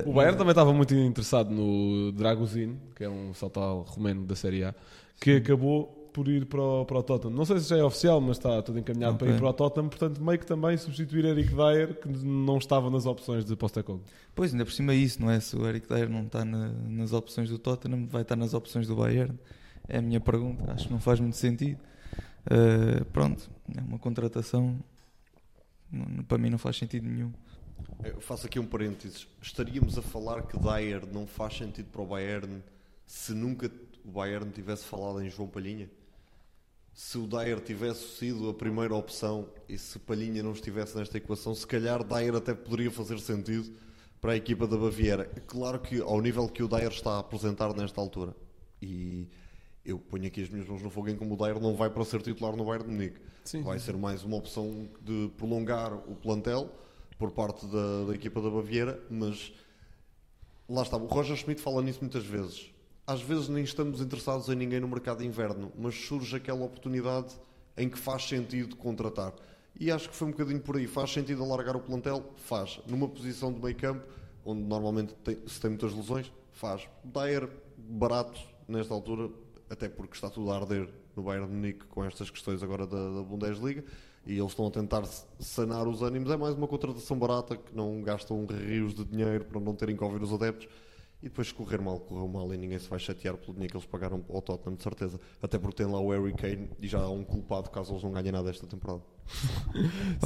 [0.06, 4.64] o Bayern também estava muito interessado no Dragozin, que é um saltal romeno da Série
[4.64, 4.74] A,
[5.20, 7.36] que acabou por ir para o, para o Tottenham.
[7.36, 9.26] Não sei se já é oficial, mas está tudo encaminhado okay.
[9.26, 9.88] para ir para o Tottenham.
[9.88, 14.00] Portanto, meio que também substituir Eric Dyer, que não estava nas opções de Postecoglou.
[14.32, 15.40] Pois, ainda por cima é isso, não é?
[15.40, 18.86] Se o Eric Dyer não está na, nas opções do Tottenham, vai estar nas opções
[18.86, 19.36] do Bayern.
[19.88, 20.72] É a minha pergunta.
[20.72, 21.80] Acho que não faz muito sentido.
[22.46, 24.78] Uh, pronto, é uma contratação.
[25.90, 27.32] Não, para mim não faz sentido nenhum.
[28.04, 29.26] Eu faço aqui um parênteses.
[29.42, 32.62] Estaríamos a falar que Dyer não faz sentido para o Bayern
[33.04, 33.68] se nunca
[34.04, 35.90] o Bayern tivesse falado em João Palhinha?
[36.94, 41.52] Se o Dyer tivesse sido a primeira opção e se Palhinha não estivesse nesta equação,
[41.52, 43.74] se calhar Dyer até poderia fazer sentido
[44.20, 45.24] para a equipa da Baviera.
[45.46, 48.34] Claro que ao nível que o Dyer está a apresentar nesta altura,
[48.80, 49.28] e
[49.84, 52.04] eu ponho aqui as minhas mãos no fogo em como o Dyer não vai para
[52.04, 53.20] ser titular no Bayern de Munique.
[53.44, 56.70] Sim, vai ser mais uma opção de prolongar o plantel
[57.18, 59.52] por parte da, da equipa da Baviera, mas
[60.68, 60.96] lá está.
[60.96, 62.73] O Roger Schmidt fala nisso muitas vezes
[63.06, 67.34] às vezes nem estamos interessados em ninguém no mercado de inverno, mas surge aquela oportunidade
[67.76, 69.34] em que faz sentido contratar.
[69.78, 70.86] E acho que foi um bocadinho por aí.
[70.86, 72.24] Faz sentido alargar o plantel?
[72.36, 72.80] Faz.
[72.86, 74.04] Numa posição de meio campo,
[74.44, 76.88] onde normalmente tem, se tem muitas lesões, faz.
[77.02, 79.28] Dyer, barato nesta altura,
[79.68, 82.96] até porque está tudo a arder no Bayern de Munique com estas questões agora da,
[82.96, 83.84] da Bundesliga
[84.26, 85.04] e eles estão a tentar
[85.38, 86.30] sanar os ânimos.
[86.30, 90.02] É mais uma contratação barata que não gastam rios de dinheiro para não terem que
[90.02, 90.68] ouvir os adeptos
[91.24, 93.86] e depois correr mal, correu mal e ninguém se vai chatear pelo dinheiro que eles
[93.86, 95.18] pagaram ao Tottenham, de certeza.
[95.40, 98.12] Até porque tem lá o Harry Kane e já há um culpado caso eles não
[98.12, 99.02] ganhem nada esta temporada.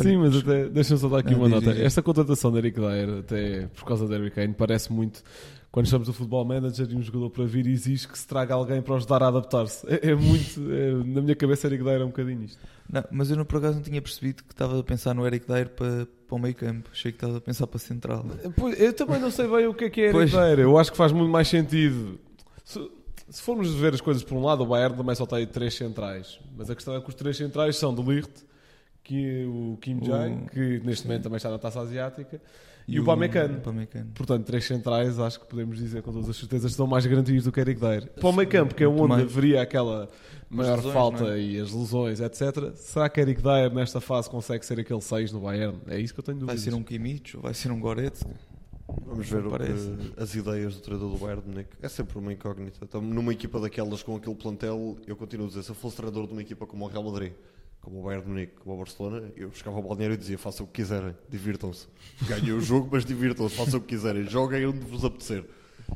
[0.02, 1.70] Sim, mas até deixa-me só dar aqui não, uma nota.
[1.70, 5.22] Esta contratação de Eric Dyer, até por causa de Harry Kane, parece muito
[5.70, 8.80] quando estamos no futebol manager e um jogador para vir exige que se traga alguém
[8.80, 9.86] para ajudar a adaptar-se.
[9.86, 10.60] É, é muito.
[10.72, 12.58] é- na minha cabeça, Eric Dyer é um bocadinho isto.
[12.90, 15.68] Não, mas eu por acaso não tinha percebido que estava a pensar no Eric Dyer
[15.68, 16.88] para, para o meio campo.
[16.90, 18.26] Achei que estava a pensar para a central.
[18.56, 20.30] Pois, Eu também não sei bem o que é que é Eric Pois.
[20.30, 20.60] Dyer.
[20.60, 22.18] Eu acho que faz muito mais sentido.
[22.64, 22.90] Se,
[23.28, 26.40] se formos ver as coisas por um lado, o Bayern também só tem três centrais.
[26.56, 28.30] Mas a questão é que os três centrais são de Ligt,
[29.08, 32.40] que o Kim Jae, O- que neste momento também está na taça asiática,
[32.86, 33.60] e, o Pamecano.
[33.60, 34.10] Pamecano.
[34.14, 37.52] Portanto, três centrais, acho que podemos dizer com todas as certezas, estão mais garantidos do
[37.52, 38.10] que Eric Dyer.
[38.12, 39.22] Para o meio campo, que é onde mais.
[39.22, 40.08] haveria aquela
[40.48, 41.40] maior lesões, falta é?
[41.40, 42.72] e as lesões, etc.
[42.76, 45.76] Será que Eric Dyer nesta fase consegue ser aquele 6 no Bayern?
[45.86, 46.62] É isso que eu tenho Vai dúvidas.
[46.62, 48.30] ser um Kimmich ou vai ser um Goretzka?
[49.06, 51.70] Vamos ver o que- as ideias do treinador do Bayern de Munique.
[51.82, 52.78] É sempre uma incógnita.
[52.82, 56.26] Então, numa equipa daquelas com aquele plantel, eu continuo a dizer, se eu fosse treinador
[56.26, 57.32] de uma equipa como o Real Madrid,
[57.80, 60.64] como o Bayern de Munique, como o Barcelona, eu buscava o balneário e dizia, façam
[60.64, 61.86] o que quiserem, divirtam-se.
[62.26, 65.44] Ganhem o jogo, mas divirtam-se, façam o que quiserem, joguem onde vos apetecer.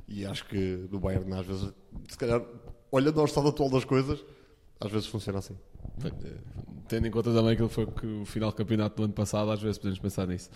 [0.09, 1.73] E acho que no Bayern, às vezes,
[2.09, 2.42] se calhar,
[2.90, 4.25] olhando ao estado atual das coisas,
[4.81, 5.57] às vezes funciona assim.
[6.88, 9.61] Tendo em conta também que foi que o final do campeonato do ano passado, às
[9.61, 10.51] vezes podemos pensar nisso.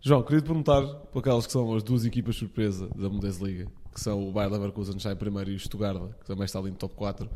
[0.00, 4.02] João, queria te perguntar por aquelas que são as duas equipas surpresa da Bundesliga, que
[4.02, 6.76] são o Bayer Leverkusen está em primeiro e o Stuttgart, que também está ali no
[6.76, 7.30] top 4.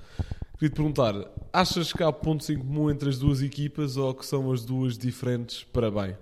[0.59, 1.15] Queria te perguntar,
[1.51, 4.99] achas que há pontos em comum entre as duas equipas ou que são as duas
[4.99, 6.19] diferentes para bem?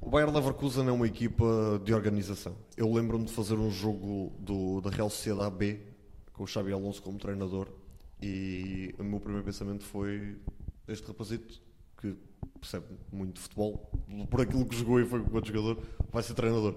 [0.00, 2.56] O Bayer Leverkusen é uma equipa de organização.
[2.76, 5.78] Eu lembro-me de fazer um jogo do, da Real Sociedade B
[6.32, 7.68] com o Xabi Alonso como treinador
[8.20, 10.36] e o meu primeiro pensamento foi
[10.88, 11.62] este rapazito
[11.96, 12.16] que
[12.58, 13.88] percebe muito de futebol,
[14.28, 15.80] por aquilo que jogou e foi com outro jogador,
[16.10, 16.74] vai ser treinador.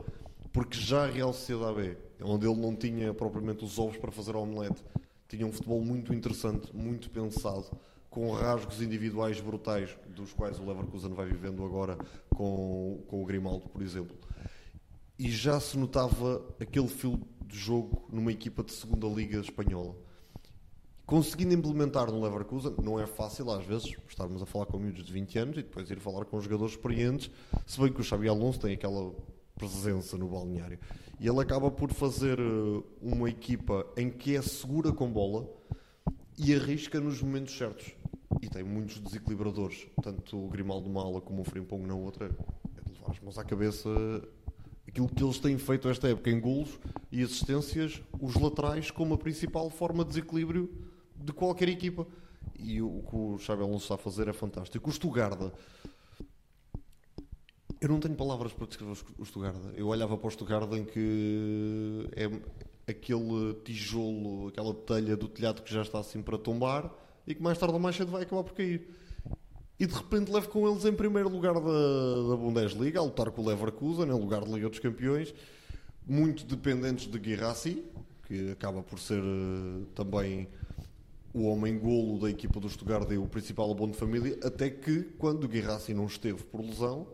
[0.54, 4.36] Porque já a Real Sociedade B, onde ele não tinha propriamente os ovos para fazer
[4.36, 4.84] a omelete,
[5.28, 7.66] tinha um futebol muito interessante, muito pensado,
[8.10, 11.98] com rasgos individuais brutais, dos quais o Leverkusen vai vivendo agora
[12.30, 14.16] com, com o Grimaldo, por exemplo.
[15.20, 19.96] E já se notava aquele fio de jogo numa equipa de segunda liga espanhola.
[21.06, 25.14] Conseguindo implementar no Leverkusen, não é fácil às vezes estarmos a falar com miúdos de
[25.14, 27.30] 20 anos e depois ir falar com jogadores experientes,
[27.66, 29.14] se bem que o Xabi Alonso tem aquela
[29.56, 30.80] presença no balneário.
[31.20, 35.48] E ele acaba por fazer eh, uma equipa em que é segura com bola
[36.38, 37.94] e arrisca nos momentos certos.
[38.42, 42.26] E tem muitos desequilibradores, tanto o Grimaldo numa ala como o Frimpong na outra.
[42.26, 43.90] É de levar as mãos à cabeça
[44.88, 46.80] aquilo que eles têm feito esta época em golos
[47.12, 50.70] e assistências, os laterais como a principal forma de desequilíbrio
[51.16, 52.08] de qualquer equipa.
[52.58, 54.90] E o que o Xabi Alonso está a fazer é fantástico.
[54.90, 55.52] O Stugarda,
[57.86, 59.74] eu não tenho palavras para descrever o Stugarda.
[59.76, 62.30] Eu olhava para o Stugarda em que é
[62.92, 66.92] aquele tijolo, aquela telha do telhado que já está assim para tombar
[67.28, 68.88] e que mais tarde ou mais cedo vai acabar por cair.
[69.80, 73.42] E de repente leva com eles em primeiro lugar da, da Bundesliga, a lutar com
[73.42, 75.34] o Leverkusen, em lugar de Liga dos Campeões,
[76.08, 77.84] muito dependentes de Guirassi,
[78.28, 80.48] que acaba por ser eh, também
[81.34, 85.48] o homem-golo da equipa do Stuttgart e o principal abono de família, até que, quando
[85.48, 87.06] Guirassi não esteve por lesão,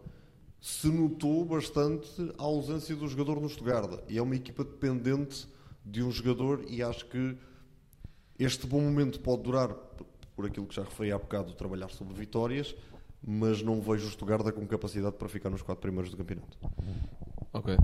[0.62, 4.00] se notou bastante a ausência do jogador no Stuttgart.
[4.08, 5.47] E é uma equipa dependente
[5.84, 7.36] de um jogador e acho que
[8.38, 9.69] este bom momento pode durar
[10.36, 12.76] por aquilo que já referi há bocado, trabalhar sobre vitórias,
[13.26, 16.58] mas não vejo o Stuttgart com capacidade para ficar nos quatro primeiros do campeonato.
[17.54, 17.76] Ok.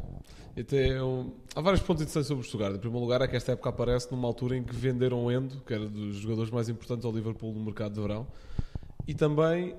[1.03, 2.75] Um- Há vários pontos interessantes sobre o Stuttgart.
[2.75, 5.61] Em primeiro lugar, é que esta época aparece numa altura em que venderam o Endo,
[5.61, 8.27] que era dos jogadores mais importantes ao Liverpool no mercado de verão,
[9.07, 9.75] e também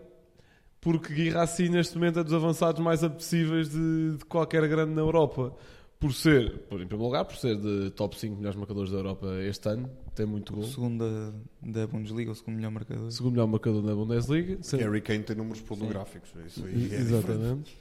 [0.80, 5.54] porque Guirassi neste momento é dos avançados mais apetecíveis de, de qualquer grande na Europa.
[6.00, 9.26] Por ser, por, em primeiro lugar, por ser de top 5 melhores marcadores da Europa
[9.42, 10.62] este ano, tem muito gol.
[10.62, 11.32] O segundo da,
[11.80, 13.10] da Bundesliga, o segundo melhor marcador.
[13.10, 14.58] Segundo melhor marcador na Bundesliga.
[14.62, 17.02] Sendo- Harry Kane tem números pornográficos, isso aí é diferente.
[17.02, 17.76] Exatamente.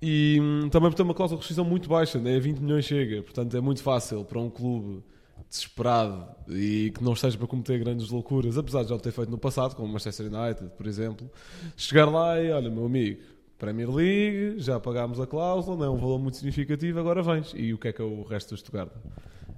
[0.00, 2.40] E hum, também tem uma cláusula de rescisão muito baixa, né?
[2.40, 5.02] 20 milhões chega, portanto é muito fácil para um clube
[5.48, 9.30] desesperado e que não esteja para cometer grandes loucuras, apesar de já o ter feito
[9.30, 11.30] no passado, como o Manchester United, por exemplo,
[11.76, 13.20] chegar lá e olha, meu amigo,
[13.58, 17.52] Premier League, já pagámos a cláusula, não é um valor muito significativo, agora vens.
[17.54, 18.90] E o que é que é o resto do Stuttgart?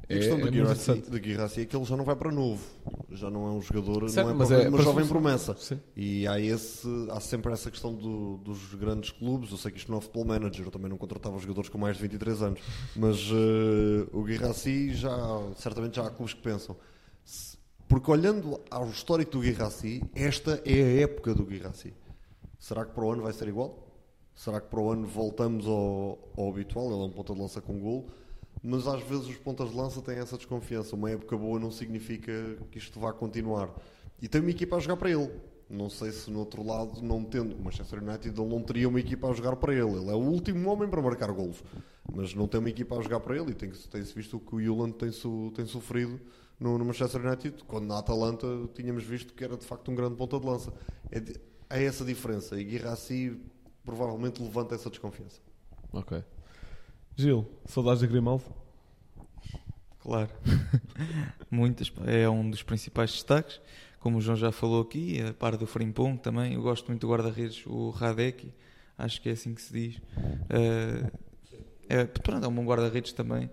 [0.08, 2.62] E a questão é Guirassi, de Guirassi é que ele já não vai para novo,
[3.16, 5.56] já não é um jogador, Certo, não é mas é uma jovem promessa.
[5.58, 5.80] Sim.
[5.96, 9.50] E há, esse, há sempre essa questão do- dos grandes clubes.
[9.50, 11.96] Eu sei que isto não é futebol manager, eu também não contratava jogadores com mais
[11.96, 12.60] de 23 anos,
[12.94, 15.16] mas eh, o Guirassi já,
[15.56, 16.76] certamente já há clubes que pensam.
[17.24, 17.56] Se-
[17.88, 21.94] Porque olhando ao histórico do Guirassi, esta é a época do Guirassi.
[22.58, 23.82] Será que para o ano vai ser igual?
[24.34, 26.86] Será que para o ano voltamos ao, ao habitual?
[26.92, 28.06] Ele é um ponta de lança com gol.
[28.68, 30.96] Mas às vezes os pontas de lança têm essa desconfiança.
[30.96, 32.32] Uma época boa não significa
[32.70, 33.70] que isto vá continuar.
[34.20, 35.30] E tem uma equipa a jogar para ele.
[35.70, 38.98] Não sei se no outro lado, não tendo o Manchester United, ele não teria uma
[39.00, 39.90] equipa a jogar para ele.
[39.98, 41.62] Ele é o último homem para marcar golos.
[42.12, 44.54] mas não tem uma equipa a jogar para ele e tem-se tem visto o que
[44.56, 45.10] o Yuland tem,
[45.54, 46.20] tem sofrido
[46.58, 50.14] no, no Manchester United, quando na Atalanta tínhamos visto que era de facto um grande
[50.16, 50.72] ponta de lança.
[51.10, 51.36] É, de-
[51.68, 53.36] é essa diferença e Guirassi
[53.84, 55.40] provavelmente levanta essa desconfiança.
[55.92, 56.22] Ok.
[57.16, 58.44] Gil, saudades de Grimaldo?
[60.00, 60.28] Claro.
[61.50, 61.90] Muitas.
[62.06, 63.58] É um dos principais destaques.
[64.00, 66.52] Como o João já falou aqui, a par do Frimpong também.
[66.52, 68.52] Eu gosto muito do guarda-redes, o Radek.
[68.98, 70.00] Acho que é assim que se diz.
[70.50, 71.10] Eh,
[71.88, 73.48] é, pronto, é um bom guarda-redes também.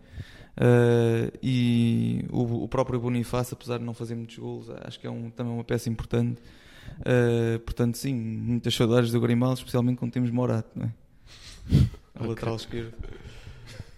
[0.58, 5.10] Eh, e o, o próprio Bonifácio, apesar de não fazer muitos gols, acho que é
[5.10, 6.41] um, também uma peça importante.
[7.06, 10.93] Eh, portanto, sim, muitas saudades do Grimaldo, especialmente quando temos Morato, não é?
[12.19, 12.93] A lateral esquerdo.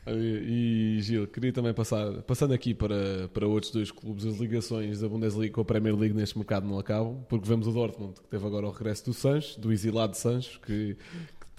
[0.07, 4.99] E, e, Gil, queria também passar, passando aqui para, para outros dois clubes, as ligações
[4.99, 8.27] da Bundesliga com a Premier League neste mercado não acabam, porque vemos o Dortmund, que
[8.29, 10.95] teve agora o regresso do Sancho, do exilado Sancho, que,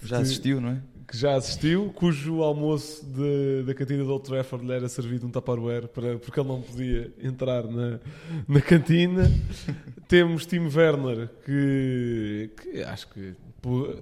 [0.01, 0.81] Já assistiu, não é?
[1.07, 5.29] que já assistiu, cujo almoço de- da cantina do Old Trafford lhe era servido um
[5.29, 7.99] Tupperware para, porque ele não podia entrar na,
[8.47, 9.23] na cantina.
[10.07, 13.33] Temos Timo Werner, que, que acho que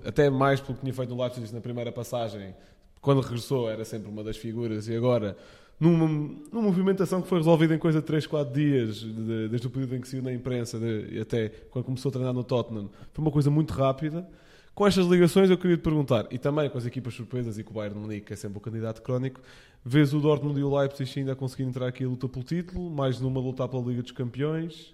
[0.03, 2.53] até mais pelo que tinha feito no Leipzig na primeira passagem,
[3.05, 5.37] quando regressou era sempre uma das figuras e agora
[5.79, 9.69] numa, numa movimentação que foi resolvida em coisa de 3, 4 dias, de- desde o
[9.69, 13.23] período em que saiu na imprensa de- até quando começou a treinar no Tottenham, foi
[13.23, 14.27] uma coisa muito rápida.
[14.73, 17.71] Com estas ligações eu queria te perguntar, e também com as equipas surpresas e com
[17.71, 19.39] o Bayern Munique, que é sempre o candidato crónico,
[19.85, 22.89] vês o Dortmund e o Leipzig ainda a conseguir entrar aqui a luta pelo título,
[22.89, 24.93] mais numa luta pela Liga dos Campeões?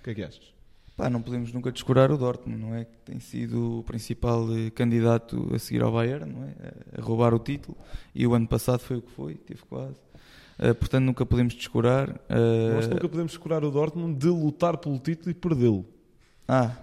[0.00, 0.52] O que é que achas?
[0.96, 2.84] Pá, não podemos nunca descurar o Dortmund, não é?
[2.84, 6.54] Que tem sido o principal eh, candidato a seguir ao Bayern, não é?
[6.98, 7.76] A roubar o título.
[8.14, 9.96] E o ano passado foi o que foi, teve quase.
[10.58, 12.20] Eh, portanto, nunca podemos descurar.
[12.28, 15.86] eh, Nós nunca podemos escurar o Dortmund de lutar pelo título e perdê-lo.
[16.46, 16.76] Ah,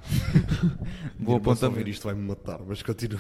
[1.20, 3.20] boa ouvir isto vai-me matar, mas continua.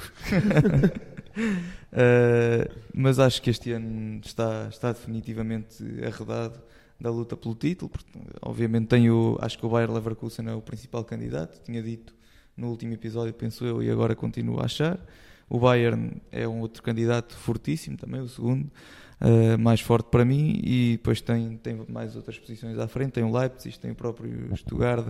[1.93, 6.59] Uh, mas acho que este ano está, está definitivamente arredado
[6.99, 7.89] da luta pelo título.
[7.89, 12.13] Portanto, obviamente tenho, acho que o Bayer Leverkusen é o principal candidato, tinha dito
[12.59, 14.99] no último episódio, penso eu, e agora continuo a achar.
[15.49, 18.69] O Bayern é um outro candidato fortíssimo também, o segundo,
[19.19, 23.23] uh, mais forte para mim, e depois tem, tem mais outras posições à frente, tem
[23.23, 25.07] o Leipzig, tem o próprio Stuttgart,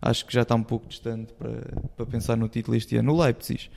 [0.00, 1.60] acho que já está um pouco distante para,
[1.94, 3.12] para pensar no título este ano.
[3.12, 3.68] O Leipzig,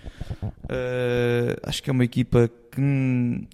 [0.41, 3.45] uh, acho que é uma equipa que, hum,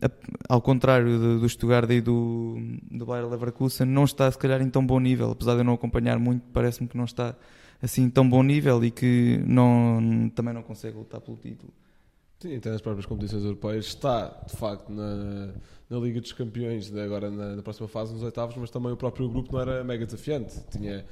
[0.48, 2.58] ao contrário do, do Stuttgart e do,
[2.92, 5.74] do Bayer Leverkusen, não está se calhar em tão bom nível, apesar de eu não
[5.74, 7.36] acompanhar muito, parece-me que não está
[7.82, 11.74] assim tão bom nível e que não, também não consegue lutar pelo título.
[12.40, 15.50] Sim, até nas próprias competições europeias está, de facto, na,
[15.88, 18.98] na Liga dos Campeões, de agora na, na próxima fase, nos oitavos, mas também o
[18.98, 20.60] próprio grupo não era mega desafiante.
[20.72, 21.06] Tinha,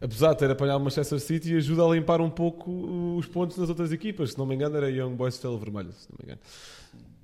[0.00, 3.68] apesar de ter apanhado o Manchester City, ajuda a limpar um pouco os pontos nas
[3.68, 4.32] outras equipas.
[4.32, 6.40] Se não me engano, era Young Boys Estrela Vermelha, se não me engano.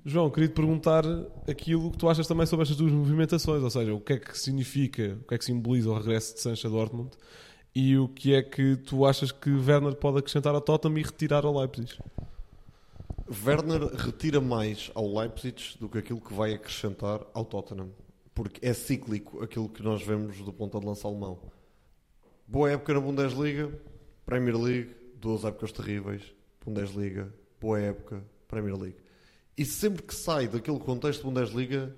[0.05, 1.03] João, queria te perguntar
[1.45, 4.39] aquilo que tu achas também sobre estas duas movimentações, ou seja, o que é que
[4.39, 7.11] significa, o que é que simboliza o regresso de Sancho a Dortmund
[7.73, 11.45] e o que é que tu achas que Werner pode acrescentar ao Tottenham e retirar
[11.45, 11.97] ao Leipzig?
[13.45, 17.91] Werner retira mais ao Leipzig do que aquilo que vai acrescentar ao Tottenham.
[18.33, 21.39] Porque é cíclico aquilo que nós vemos do ponta de lança alemão.
[22.47, 23.71] Boa época na Bundesliga,
[24.25, 26.33] Premier League, duas épocas terríveis,
[26.65, 28.97] Bundesliga, boa época, Premier League.
[29.55, 31.95] E sempre que sai daquele contexto de Bundesliga,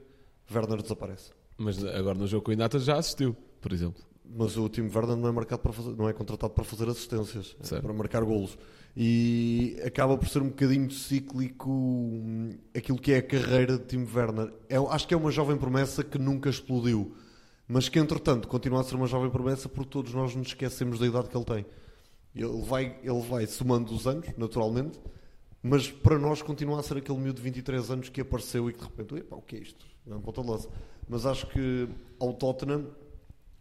[0.53, 1.31] Werner desaparece.
[1.57, 4.10] Mas agora no jogo com o Inatas já assistiu, por exemplo.
[4.23, 7.55] Mas o time Werner não é marcado para fazer, não é contratado para fazer assistências,
[7.71, 8.57] é para marcar golos.
[8.95, 14.07] E acaba por ser um bocadinho cíclico hum, aquilo que é a carreira de Timo
[14.13, 14.53] Werner.
[14.69, 17.15] É, acho que é uma jovem promessa que nunca explodiu,
[17.67, 21.07] mas que entretanto continua a ser uma jovem promessa porque todos nós nos esquecemos da
[21.07, 21.65] idade que ele tem.
[22.33, 24.99] Ele vai, ele vai somando os anos, naturalmente,
[25.61, 28.79] mas para nós continua a ser aquele miúdo de 23 anos que apareceu e que
[28.79, 29.85] de repente, epá, o que é isto?
[30.05, 30.69] Não é ponta de lança.
[31.07, 31.87] Mas acho que
[32.19, 32.87] ao Tottenham,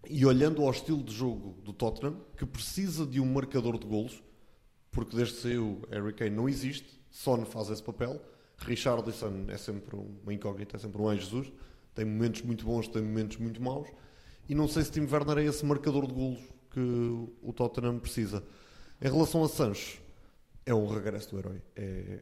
[0.08, 4.22] e olhando ao estilo de jogo do Tottenham, que precisa de um marcador de golos,
[4.90, 8.20] porque desde que saiu Harry Kane não existe, Son faz esse papel,
[8.58, 11.52] Richarlison é sempre uma incógnita, é sempre um Jesus,
[11.94, 13.88] tem momentos muito bons, tem momentos muito maus,
[14.48, 16.80] e não sei se Tim Werner é esse marcador de golos que
[17.42, 18.44] o Tottenham precisa.
[19.00, 20.00] Em relação a Sancho,
[20.64, 21.62] é um regresso do herói.
[21.74, 22.20] É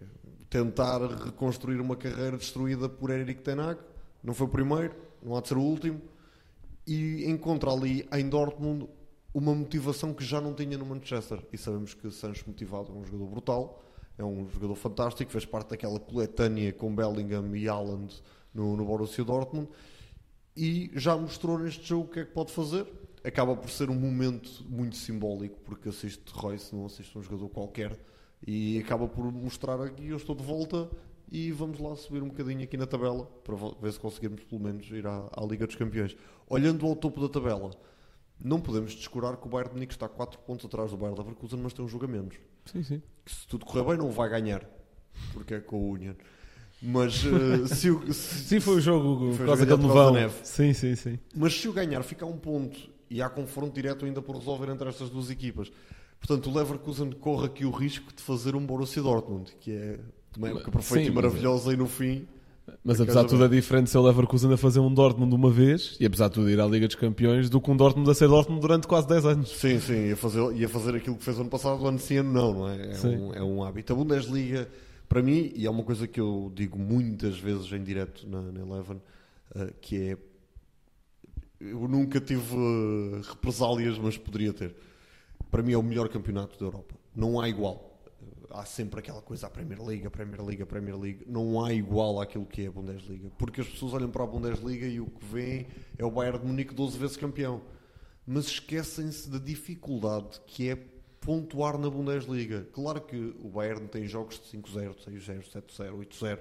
[0.48, 3.80] tentar reconstruir uma carreira destruída por Eric Ten Hag.
[4.22, 6.00] Não foi o primeiro, não há de ser o último.
[6.88, 8.88] E encontra ali em Dortmund
[9.34, 11.44] uma motivação que já não tinha no Manchester.
[11.52, 13.84] E sabemos que Sancho motivado é um jogador brutal,
[14.16, 18.14] é um jogador fantástico, fez parte daquela coletânea com Bellingham e Haaland
[18.54, 19.68] no, no Borussia Dortmund
[20.58, 22.84] e já mostrou neste jogo o que é que pode fazer.
[23.22, 27.96] Acaba por ser um momento muito simbólico, porque assiste Royce, não assiste um jogador qualquer,
[28.44, 30.90] e acaba por mostrar aqui: eu estou de volta
[31.30, 34.86] e vamos lá subir um bocadinho aqui na tabela para ver se conseguirmos pelo menos
[34.90, 36.16] ir à, à Liga dos Campeões.
[36.48, 37.70] Olhando ao topo da tabela,
[38.42, 41.60] não podemos descurar que o Bayern de Munique está 4 pontos atrás do Bayern Leverkusen,
[41.62, 42.34] mas tem um jogo a menos.
[42.66, 43.02] Sim, sim.
[43.24, 44.64] Que se tudo correr bem não vai ganhar,
[45.32, 46.14] porque é com o Union.
[46.80, 50.12] Mas eh, se, o, se- Sim, foi o jogo por causa daquele nevão.
[50.12, 50.34] neve.
[50.44, 51.18] Sim, sim, sim.
[51.34, 52.78] Mas se o ganhar, fica a um ponto
[53.10, 55.70] e há confronto direto ainda por resolver entre estas duas equipas.
[56.20, 59.98] Portanto, o Leverkusen corre aqui o risco de fazer um Borussia Dortmund, que é
[60.36, 62.26] uma época perfeita Sim, e maravilhosa, e no fim.
[62.84, 65.50] Mas A apesar de tudo é diferente ser o Leverkusen a fazer um Dortmund uma
[65.50, 68.14] vez e apesar de tudo ir à Liga dos Campeões do que um Dortmund a
[68.14, 69.48] ser Dortmund durante quase 10 anos.
[69.50, 72.54] Sim, sim, ia fazer, ia fazer aquilo que fez ano passado, ano sim, ano não,
[72.54, 72.90] não é?
[72.90, 73.16] É Sim.
[73.16, 73.92] um, é um hábito.
[73.92, 74.68] A Bundesliga,
[75.08, 78.60] para mim, e é uma coisa que eu digo muitas vezes em direto na, na
[78.60, 79.00] Eleven,
[79.54, 80.18] eh, que é.
[81.60, 84.76] Eu nunca tive eh, represálias, mas poderia ter.
[85.50, 86.94] Para mim é o melhor campeonato da Europa.
[87.16, 87.87] Não há igual.
[88.50, 91.24] Há sempre aquela coisa, a Premier League, a Premier League, a Premier League.
[91.26, 93.30] Não há igual àquilo que é a Bundesliga.
[93.38, 95.66] Porque as pessoas olham para a Bundesliga e o que veem
[95.98, 97.62] é o Bayern de Munique 12 vezes campeão.
[98.26, 100.76] Mas esquecem-se da dificuldade que é
[101.20, 102.66] pontuar na Bundesliga.
[102.72, 106.38] Claro que o Bayern tem jogos de 5-0, 6-0, 7-0, 8-0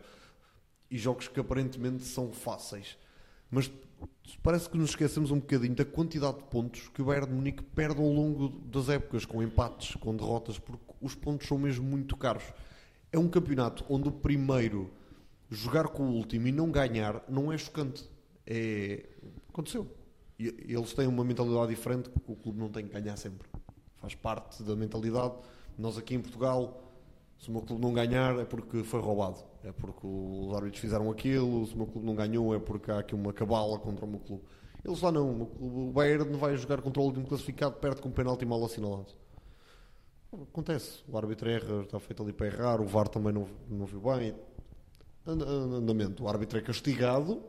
[0.89, 2.97] e jogos que aparentemente são fáceis.
[3.49, 3.71] Mas
[4.43, 7.63] parece que nos esquecemos um bocadinho da quantidade de pontos que o Bayern de Munique
[7.63, 12.15] perde ao longo das épocas, com empates, com derrotas, porque os pontos são mesmo muito
[12.17, 12.43] caros.
[13.11, 14.91] É um campeonato onde o primeiro
[15.49, 18.09] jogar com o último e não ganhar não é chocante.
[18.45, 19.05] É...
[19.49, 19.87] Aconteceu.
[20.37, 23.47] E eles têm uma mentalidade diferente que o clube não tem que ganhar sempre.
[23.95, 25.33] Faz parte da mentalidade.
[25.77, 26.83] Nós aqui em Portugal,
[27.39, 29.39] se o meu clube não ganhar é porque foi roubado.
[29.67, 31.65] É porque os árbitros fizeram aquilo.
[31.67, 34.19] Se o meu clube não ganhou é porque há aqui uma cabala contra o meu
[34.19, 34.43] clube.
[34.85, 35.41] Eles lá não.
[35.59, 39.07] O Bayern vai jogar contra o último classificado, perde com um penalti mal assinalado.
[40.31, 41.03] Acontece.
[41.07, 42.81] O árbitro erra, está feito ali para errar.
[42.81, 44.33] O VAR também não, não viu bem.
[45.25, 46.23] And- and- Andamento.
[46.23, 47.41] O árbitro é castigado.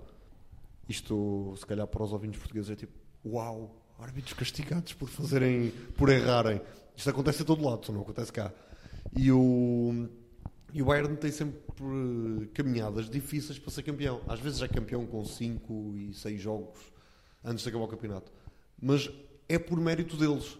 [0.89, 2.93] Isto, se calhar, para os ouvintes portugueses é tipo:
[3.25, 6.61] Uau, árbitros castigados por fazerem, por errarem.
[6.97, 8.53] Isto acontece a todo lado, só não acontece cá.
[9.16, 10.09] E o,
[10.73, 14.21] e o Bayern tem sempre eh, caminhadas difíceis para ser campeão.
[14.29, 16.79] Às vezes é campeão com 5 e 6 jogos
[17.43, 18.31] antes de acabar o campeonato.
[18.81, 19.11] Mas
[19.49, 20.59] é por mérito deles.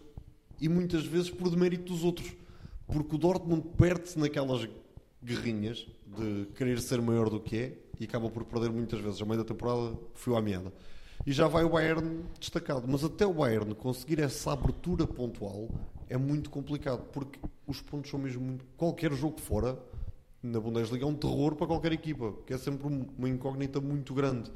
[0.61, 2.35] E muitas vezes por demérito dos outros.
[2.87, 4.67] Porque o Dortmund perde-se naquelas
[5.23, 9.21] guerrinhas de querer ser maior do que é e acaba por perder muitas vezes.
[9.21, 10.73] A meio da temporada fui à meada.
[11.27, 12.89] E já vai o Bayern destacado.
[12.89, 15.69] Mas até o Bayern conseguir essa abertura pontual
[16.09, 17.05] é muito complicado.
[17.13, 18.65] Porque os pontos são mesmo muito.
[18.75, 19.79] Qualquer jogo fora
[20.43, 22.35] na Bundesliga é um terror para qualquer equipa.
[22.47, 24.51] Que é sempre um- uma incógnita muito grande.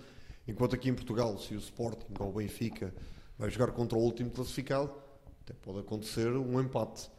[0.46, 2.94] Enquanto aqui em Portugal, se o Sporting ou o Benfica
[3.38, 4.90] vai jogar contra o último classificado,
[5.42, 7.10] até pode acontecer um empate.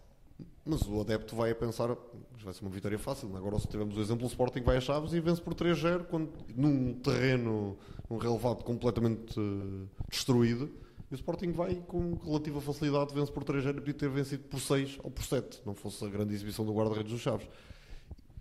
[0.66, 1.90] Mas o adepto vai a pensar,
[2.32, 3.36] "Mas vai ser uma vitória fácil.
[3.36, 6.32] Agora, se tivermos o exemplo, o Sporting vai a Chaves e vence por 3-0 quando-
[6.56, 7.78] num terreno,
[8.10, 10.70] num relevado completamente eh, destruído.
[11.12, 14.60] E o Sporting vai com relativa facilidade, vence por 3-0 e podia ter vencido por
[14.60, 17.48] 6 ou por 7, não fosse a grande exibição do guarda-redes dos Chaves.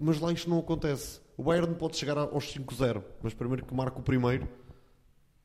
[0.03, 1.21] Mas lá isto não acontece.
[1.37, 4.49] O Bayern pode chegar aos 5-0, mas primeiro que marca o primeiro,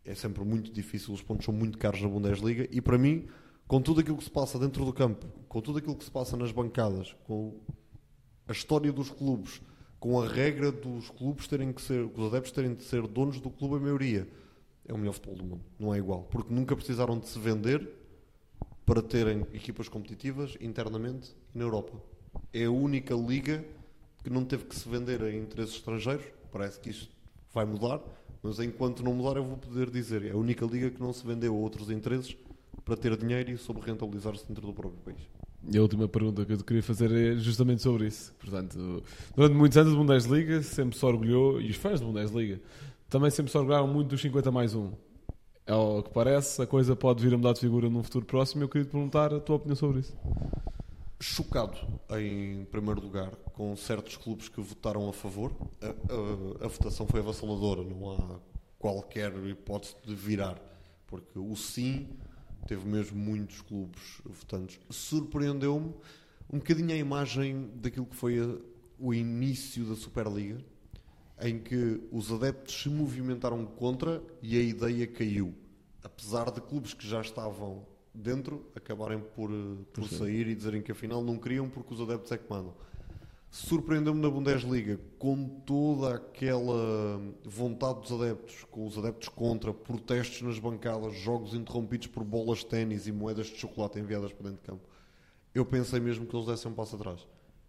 [0.03, 3.27] é sempre muito difícil, os pontos são muito caros na Bundesliga e para mim,
[3.67, 6.35] com tudo aquilo que se passa dentro do campo, com tudo aquilo que se passa
[6.35, 7.59] nas bancadas, com
[8.47, 9.61] a história dos clubes,
[9.99, 13.51] com a regra dos clubes terem que ser, os adeptos terem de ser donos do
[13.51, 14.27] clube a maioria,
[14.87, 17.87] é o melhor futebol do mundo, não é igual, porque nunca precisaram de se vender
[18.85, 22.01] para terem equipas competitivas internamente na Europa.
[22.53, 23.63] É a única liga
[24.27, 26.25] que não teve que se vender a interesses estrangeiros.
[26.51, 27.09] Parece que isto
[27.53, 28.01] vai mudar,
[28.43, 31.25] mas enquanto não mudar, eu vou poder dizer: é a única liga que não se
[31.25, 32.35] vendeu a outros interesses
[32.83, 35.21] para ter dinheiro e sobre rentabilizar-se dentro do próprio país.
[35.69, 38.33] E a última pergunta que eu te queria fazer é justamente sobre isso.
[38.35, 39.03] Portanto,
[39.35, 42.61] durante muitos anos a Bundesliga sempre se orgulhou, e os fãs da Bundesliga
[43.09, 44.91] também sempre se orgulharam muito dos 50 mais 1.
[45.67, 48.63] Ao que parece, a coisa pode vir a mudar de figura num futuro próximo.
[48.63, 50.15] Eu queria te perguntar a tua opinião sobre isso.
[51.19, 51.77] Chocado,
[52.11, 55.51] em primeiro lugar, com certos clubes que votaram a favor.
[55.81, 58.39] A, a- a votação foi avassaladora, não há
[58.77, 60.61] qualquer hipótese de virar,
[61.07, 62.07] porque o sim
[62.67, 64.79] teve mesmo muitos clubes votantes.
[64.91, 65.91] Surpreendeu-me
[66.53, 68.57] um bocadinho a imagem daquilo que foi a-
[68.99, 70.63] o início da Superliga,
[71.41, 75.53] em que os adeptos se movimentaram contra e a ideia caiu.
[76.03, 77.85] Apesar de clubes que já estavam
[78.17, 79.51] dentro acabarem por,
[79.93, 82.73] por sair e dizerem que afinal não queriam porque os adeptos é que mandam.
[83.49, 90.59] Surpreendeu-me na Bundesliga com toda aquela vontade dos adeptos, com os adeptos contra, protestos nas
[90.59, 94.67] bancadas, jogos interrompidos por bolas de ténis e moedas de chocolate enviadas para dentro de
[94.67, 94.83] campo.
[95.55, 97.25] Eu pensei mesmo que eles dessem um passo atrás.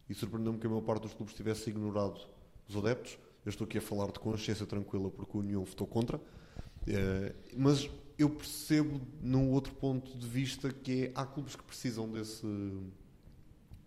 [0.08, 2.20] E surpreendeu-me que a maior parte dos clubes tivesse ignorado
[2.68, 3.18] os adeptos.
[3.44, 6.20] Eu estou aqui a falar de consciência tranquila porque o União votou contra.
[6.86, 7.88] Eh, mas
[8.18, 12.46] eu percebo num outro ponto de vista que é há clubes que precisam desse,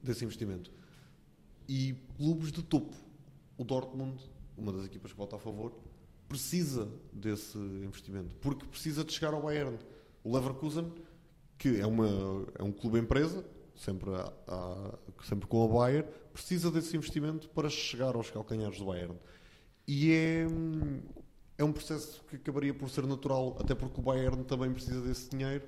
[0.01, 0.71] desse investimento.
[1.67, 2.95] E clubes de topo.
[3.57, 4.21] O Dortmund,
[4.57, 5.73] uma das equipas que vota a favor,
[6.27, 8.35] precisa desse investimento.
[8.37, 9.77] Porque precisa de chegar ao Bayern.
[10.23, 10.91] O Leverkusen,
[11.57, 12.07] que é, uma,
[12.57, 17.69] é um clube empresa, sempre, a- a- sempre com a Bayern, precisa desse investimento para
[17.69, 19.15] chegar aos calcanhares do Bayern.
[19.87, 20.47] E é,
[21.61, 25.29] é um processo que acabaria por ser natural, até porque o Bayern também precisa desse
[25.29, 25.63] dinheiro,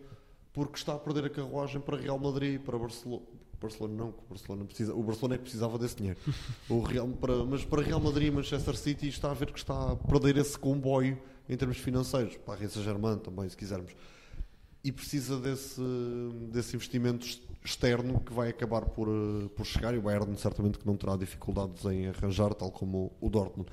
[0.51, 3.23] porque está a perder a carruagem para Real Madrid, para Barcelona.
[3.61, 6.19] Barcelona não, o Barcelona precisa, o Barcelona é que precisava desse dinheiro.
[6.69, 9.91] O Real, para, mas para Real Madrid e Manchester City está a ver que está
[9.91, 11.17] a perder esse comboio
[11.47, 12.35] em termos financeiros.
[12.37, 13.93] Para a Paris Saint-Germain também, se quisermos.
[14.83, 15.79] E precisa desse,
[16.51, 20.77] desse investimento ex- externo que vai acabar por, eh, por chegar e o Bayern certamente
[20.77, 23.69] que não terá dificuldades em arranjar, tal como o Dortmund.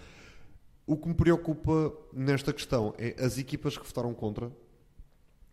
[0.91, 4.51] O que me preocupa nesta questão é as equipas que votaram contra,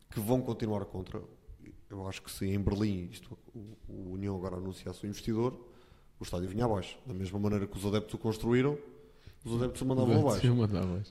[0.09, 1.21] que vão continuar contra.
[1.89, 5.53] Eu acho que se em Berlim isto, o, o União agora anunciasse o investidor,
[6.19, 6.97] o estádio vinha abaixo.
[7.05, 8.77] Da mesma maneira que os adeptos o construíram,
[9.45, 10.41] os adeptos o mandavam abaixo.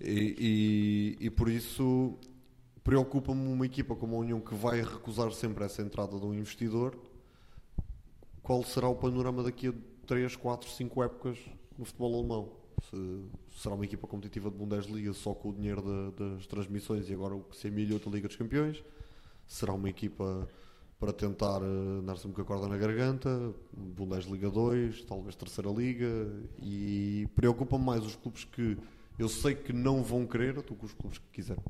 [0.00, 2.18] E, e- e por isso
[2.82, 6.98] preocupa-me uma equipa como a União que vai recusar sempre essa entrada de um investidor.
[8.42, 9.74] Qual será o panorama daqui a
[10.06, 11.38] 3, 4, 5 épocas
[11.78, 12.65] no futebol alemão?
[12.82, 13.24] Se
[13.62, 17.34] será uma equipa competitiva de Bundesliga só com o dinheiro da- das transmissões e agora
[17.34, 18.82] o que se milha da Liga dos Campeões?
[19.46, 20.48] Será uma equipa
[21.00, 23.52] para tentar andar sempre com a corda na garganta?
[23.72, 26.06] Bundesliga 2, talvez Terceira Liga?
[26.62, 28.76] E preocupa-me mais os clubes que
[29.18, 31.64] eu sei que não vão querer do que os clubes que quiserem.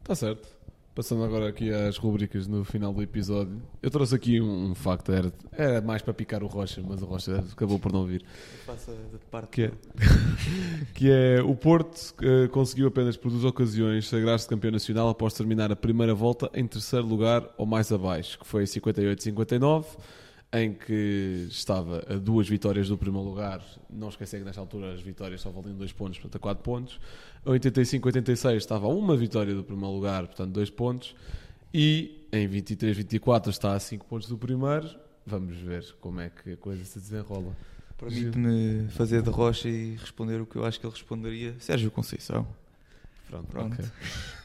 [0.00, 0.48] Está certo.
[0.94, 3.60] Passando agora aqui às rubricas no final do episódio.
[3.82, 7.06] Eu trouxe aqui um, um facto, era, era mais para picar o Rocha, mas o
[7.06, 8.22] Rocha acabou por não vir.
[8.64, 9.48] Faça de parte.
[9.50, 9.72] Que é,
[10.94, 15.72] que é o Porto eh, conseguiu apenas por duas ocasiões sagrar-se campeão nacional após terminar
[15.72, 19.84] a primeira volta em terceiro lugar ou mais abaixo, que foi em 58-59,
[20.54, 23.60] em que estava a duas vitórias do primeiro lugar.
[23.90, 27.00] Não esquecer que nesta altura as vitórias só valiam dois pontos, portanto a quatro pontos.
[27.44, 31.14] Em 85-86 estava a uma vitória do primeiro lugar, portanto dois pontos.
[31.72, 34.88] E em 23-24 está a cinco pontos do primeiro.
[35.26, 37.56] Vamos ver como é que a coisa se desenrola.
[37.98, 41.54] Permite-me fazer de rocha e responder o que eu acho que ele responderia.
[41.58, 42.46] Sérgio Conceição.
[43.28, 43.72] Pronto, Pronto.
[43.72, 43.84] ok.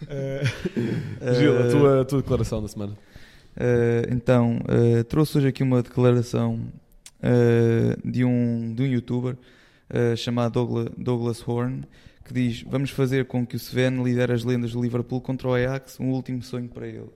[1.38, 2.97] Gil, a Eh, tua, a tua declaração da semana.
[3.60, 6.62] Uh, então, uh, trouxe hoje aqui uma declaração
[7.20, 9.36] uh, de, um, de um youtuber
[10.16, 11.84] chamado Douglas, Douglas Horn
[12.24, 15.53] que diz: Vamos fazer com que o Sven lidere as lendas do Liverpool contra o
[15.53, 17.10] Ajax, um último sonho para ele.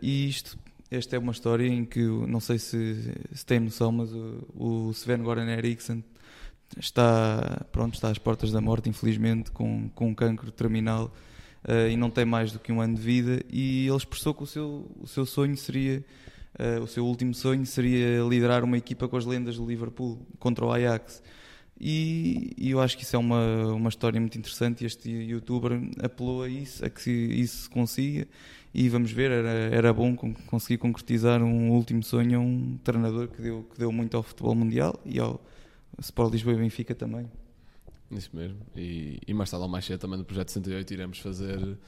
[0.00, 0.56] E isto,
[0.88, 4.90] esta é uma história em que, não sei se, se tem noção, mas o, o
[4.92, 6.04] Sven Goran Eriksson
[6.78, 11.12] está, pronto, está às portas da morte, infelizmente, com, com um cancro terminal
[11.66, 13.42] eh, e não tem mais do que um ano de vida.
[13.50, 16.04] E ele expressou que o seu, o seu sonho seria,
[16.58, 20.64] eh, o seu último sonho seria liderar uma equipa com as lendas do Liverpool contra
[20.64, 21.22] o Ajax.
[21.80, 24.84] E, e eu acho que isso é uma, uma história muito interessante.
[24.84, 28.28] Este youtuber apelou a isso, a que isso se consiga.
[28.72, 33.28] E vamos ver, era, era bom con- conseguir concretizar um último sonho a um treinador
[33.28, 35.40] que deu, que deu muito ao futebol mundial e ao
[36.00, 37.28] Sport Lisboa e Benfica também.
[38.10, 38.58] Isso mesmo.
[38.76, 41.78] E, e mais tarde ou mais cedo também no Projeto 68 iremos fazer.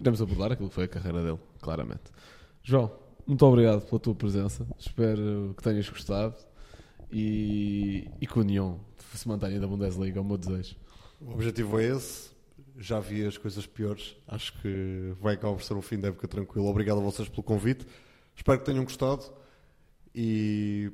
[0.00, 2.04] Iremos abordar aquilo que foi a carreira dele, claramente.
[2.62, 2.92] João,
[3.26, 4.66] muito obrigado pela tua presença.
[4.78, 6.36] Espero que tenhas gostado
[7.10, 8.80] e, e que o União
[9.14, 10.76] se mantenha na Bundesliga, é o meu desejo.
[11.20, 12.30] O objetivo é esse.
[12.78, 14.16] Já vi as coisas piores.
[14.28, 16.66] Acho que vai acabar por ser um fim de época tranquilo.
[16.68, 17.86] Obrigado a vocês pelo convite.
[18.34, 19.24] Espero que tenham gostado.
[20.14, 20.92] E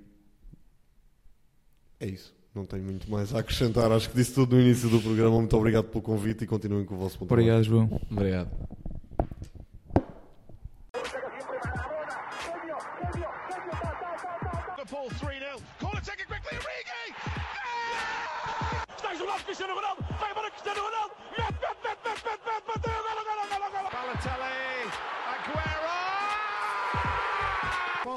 [1.98, 2.34] é isso.
[2.54, 3.90] Não tenho muito mais a acrescentar.
[3.92, 5.36] Acho que disse tudo no início do programa.
[5.36, 7.48] Muito obrigado pelo convite e continuem com o vosso bom trabalho.
[7.48, 8.00] Obrigado, João.
[8.10, 8.81] Obrigado.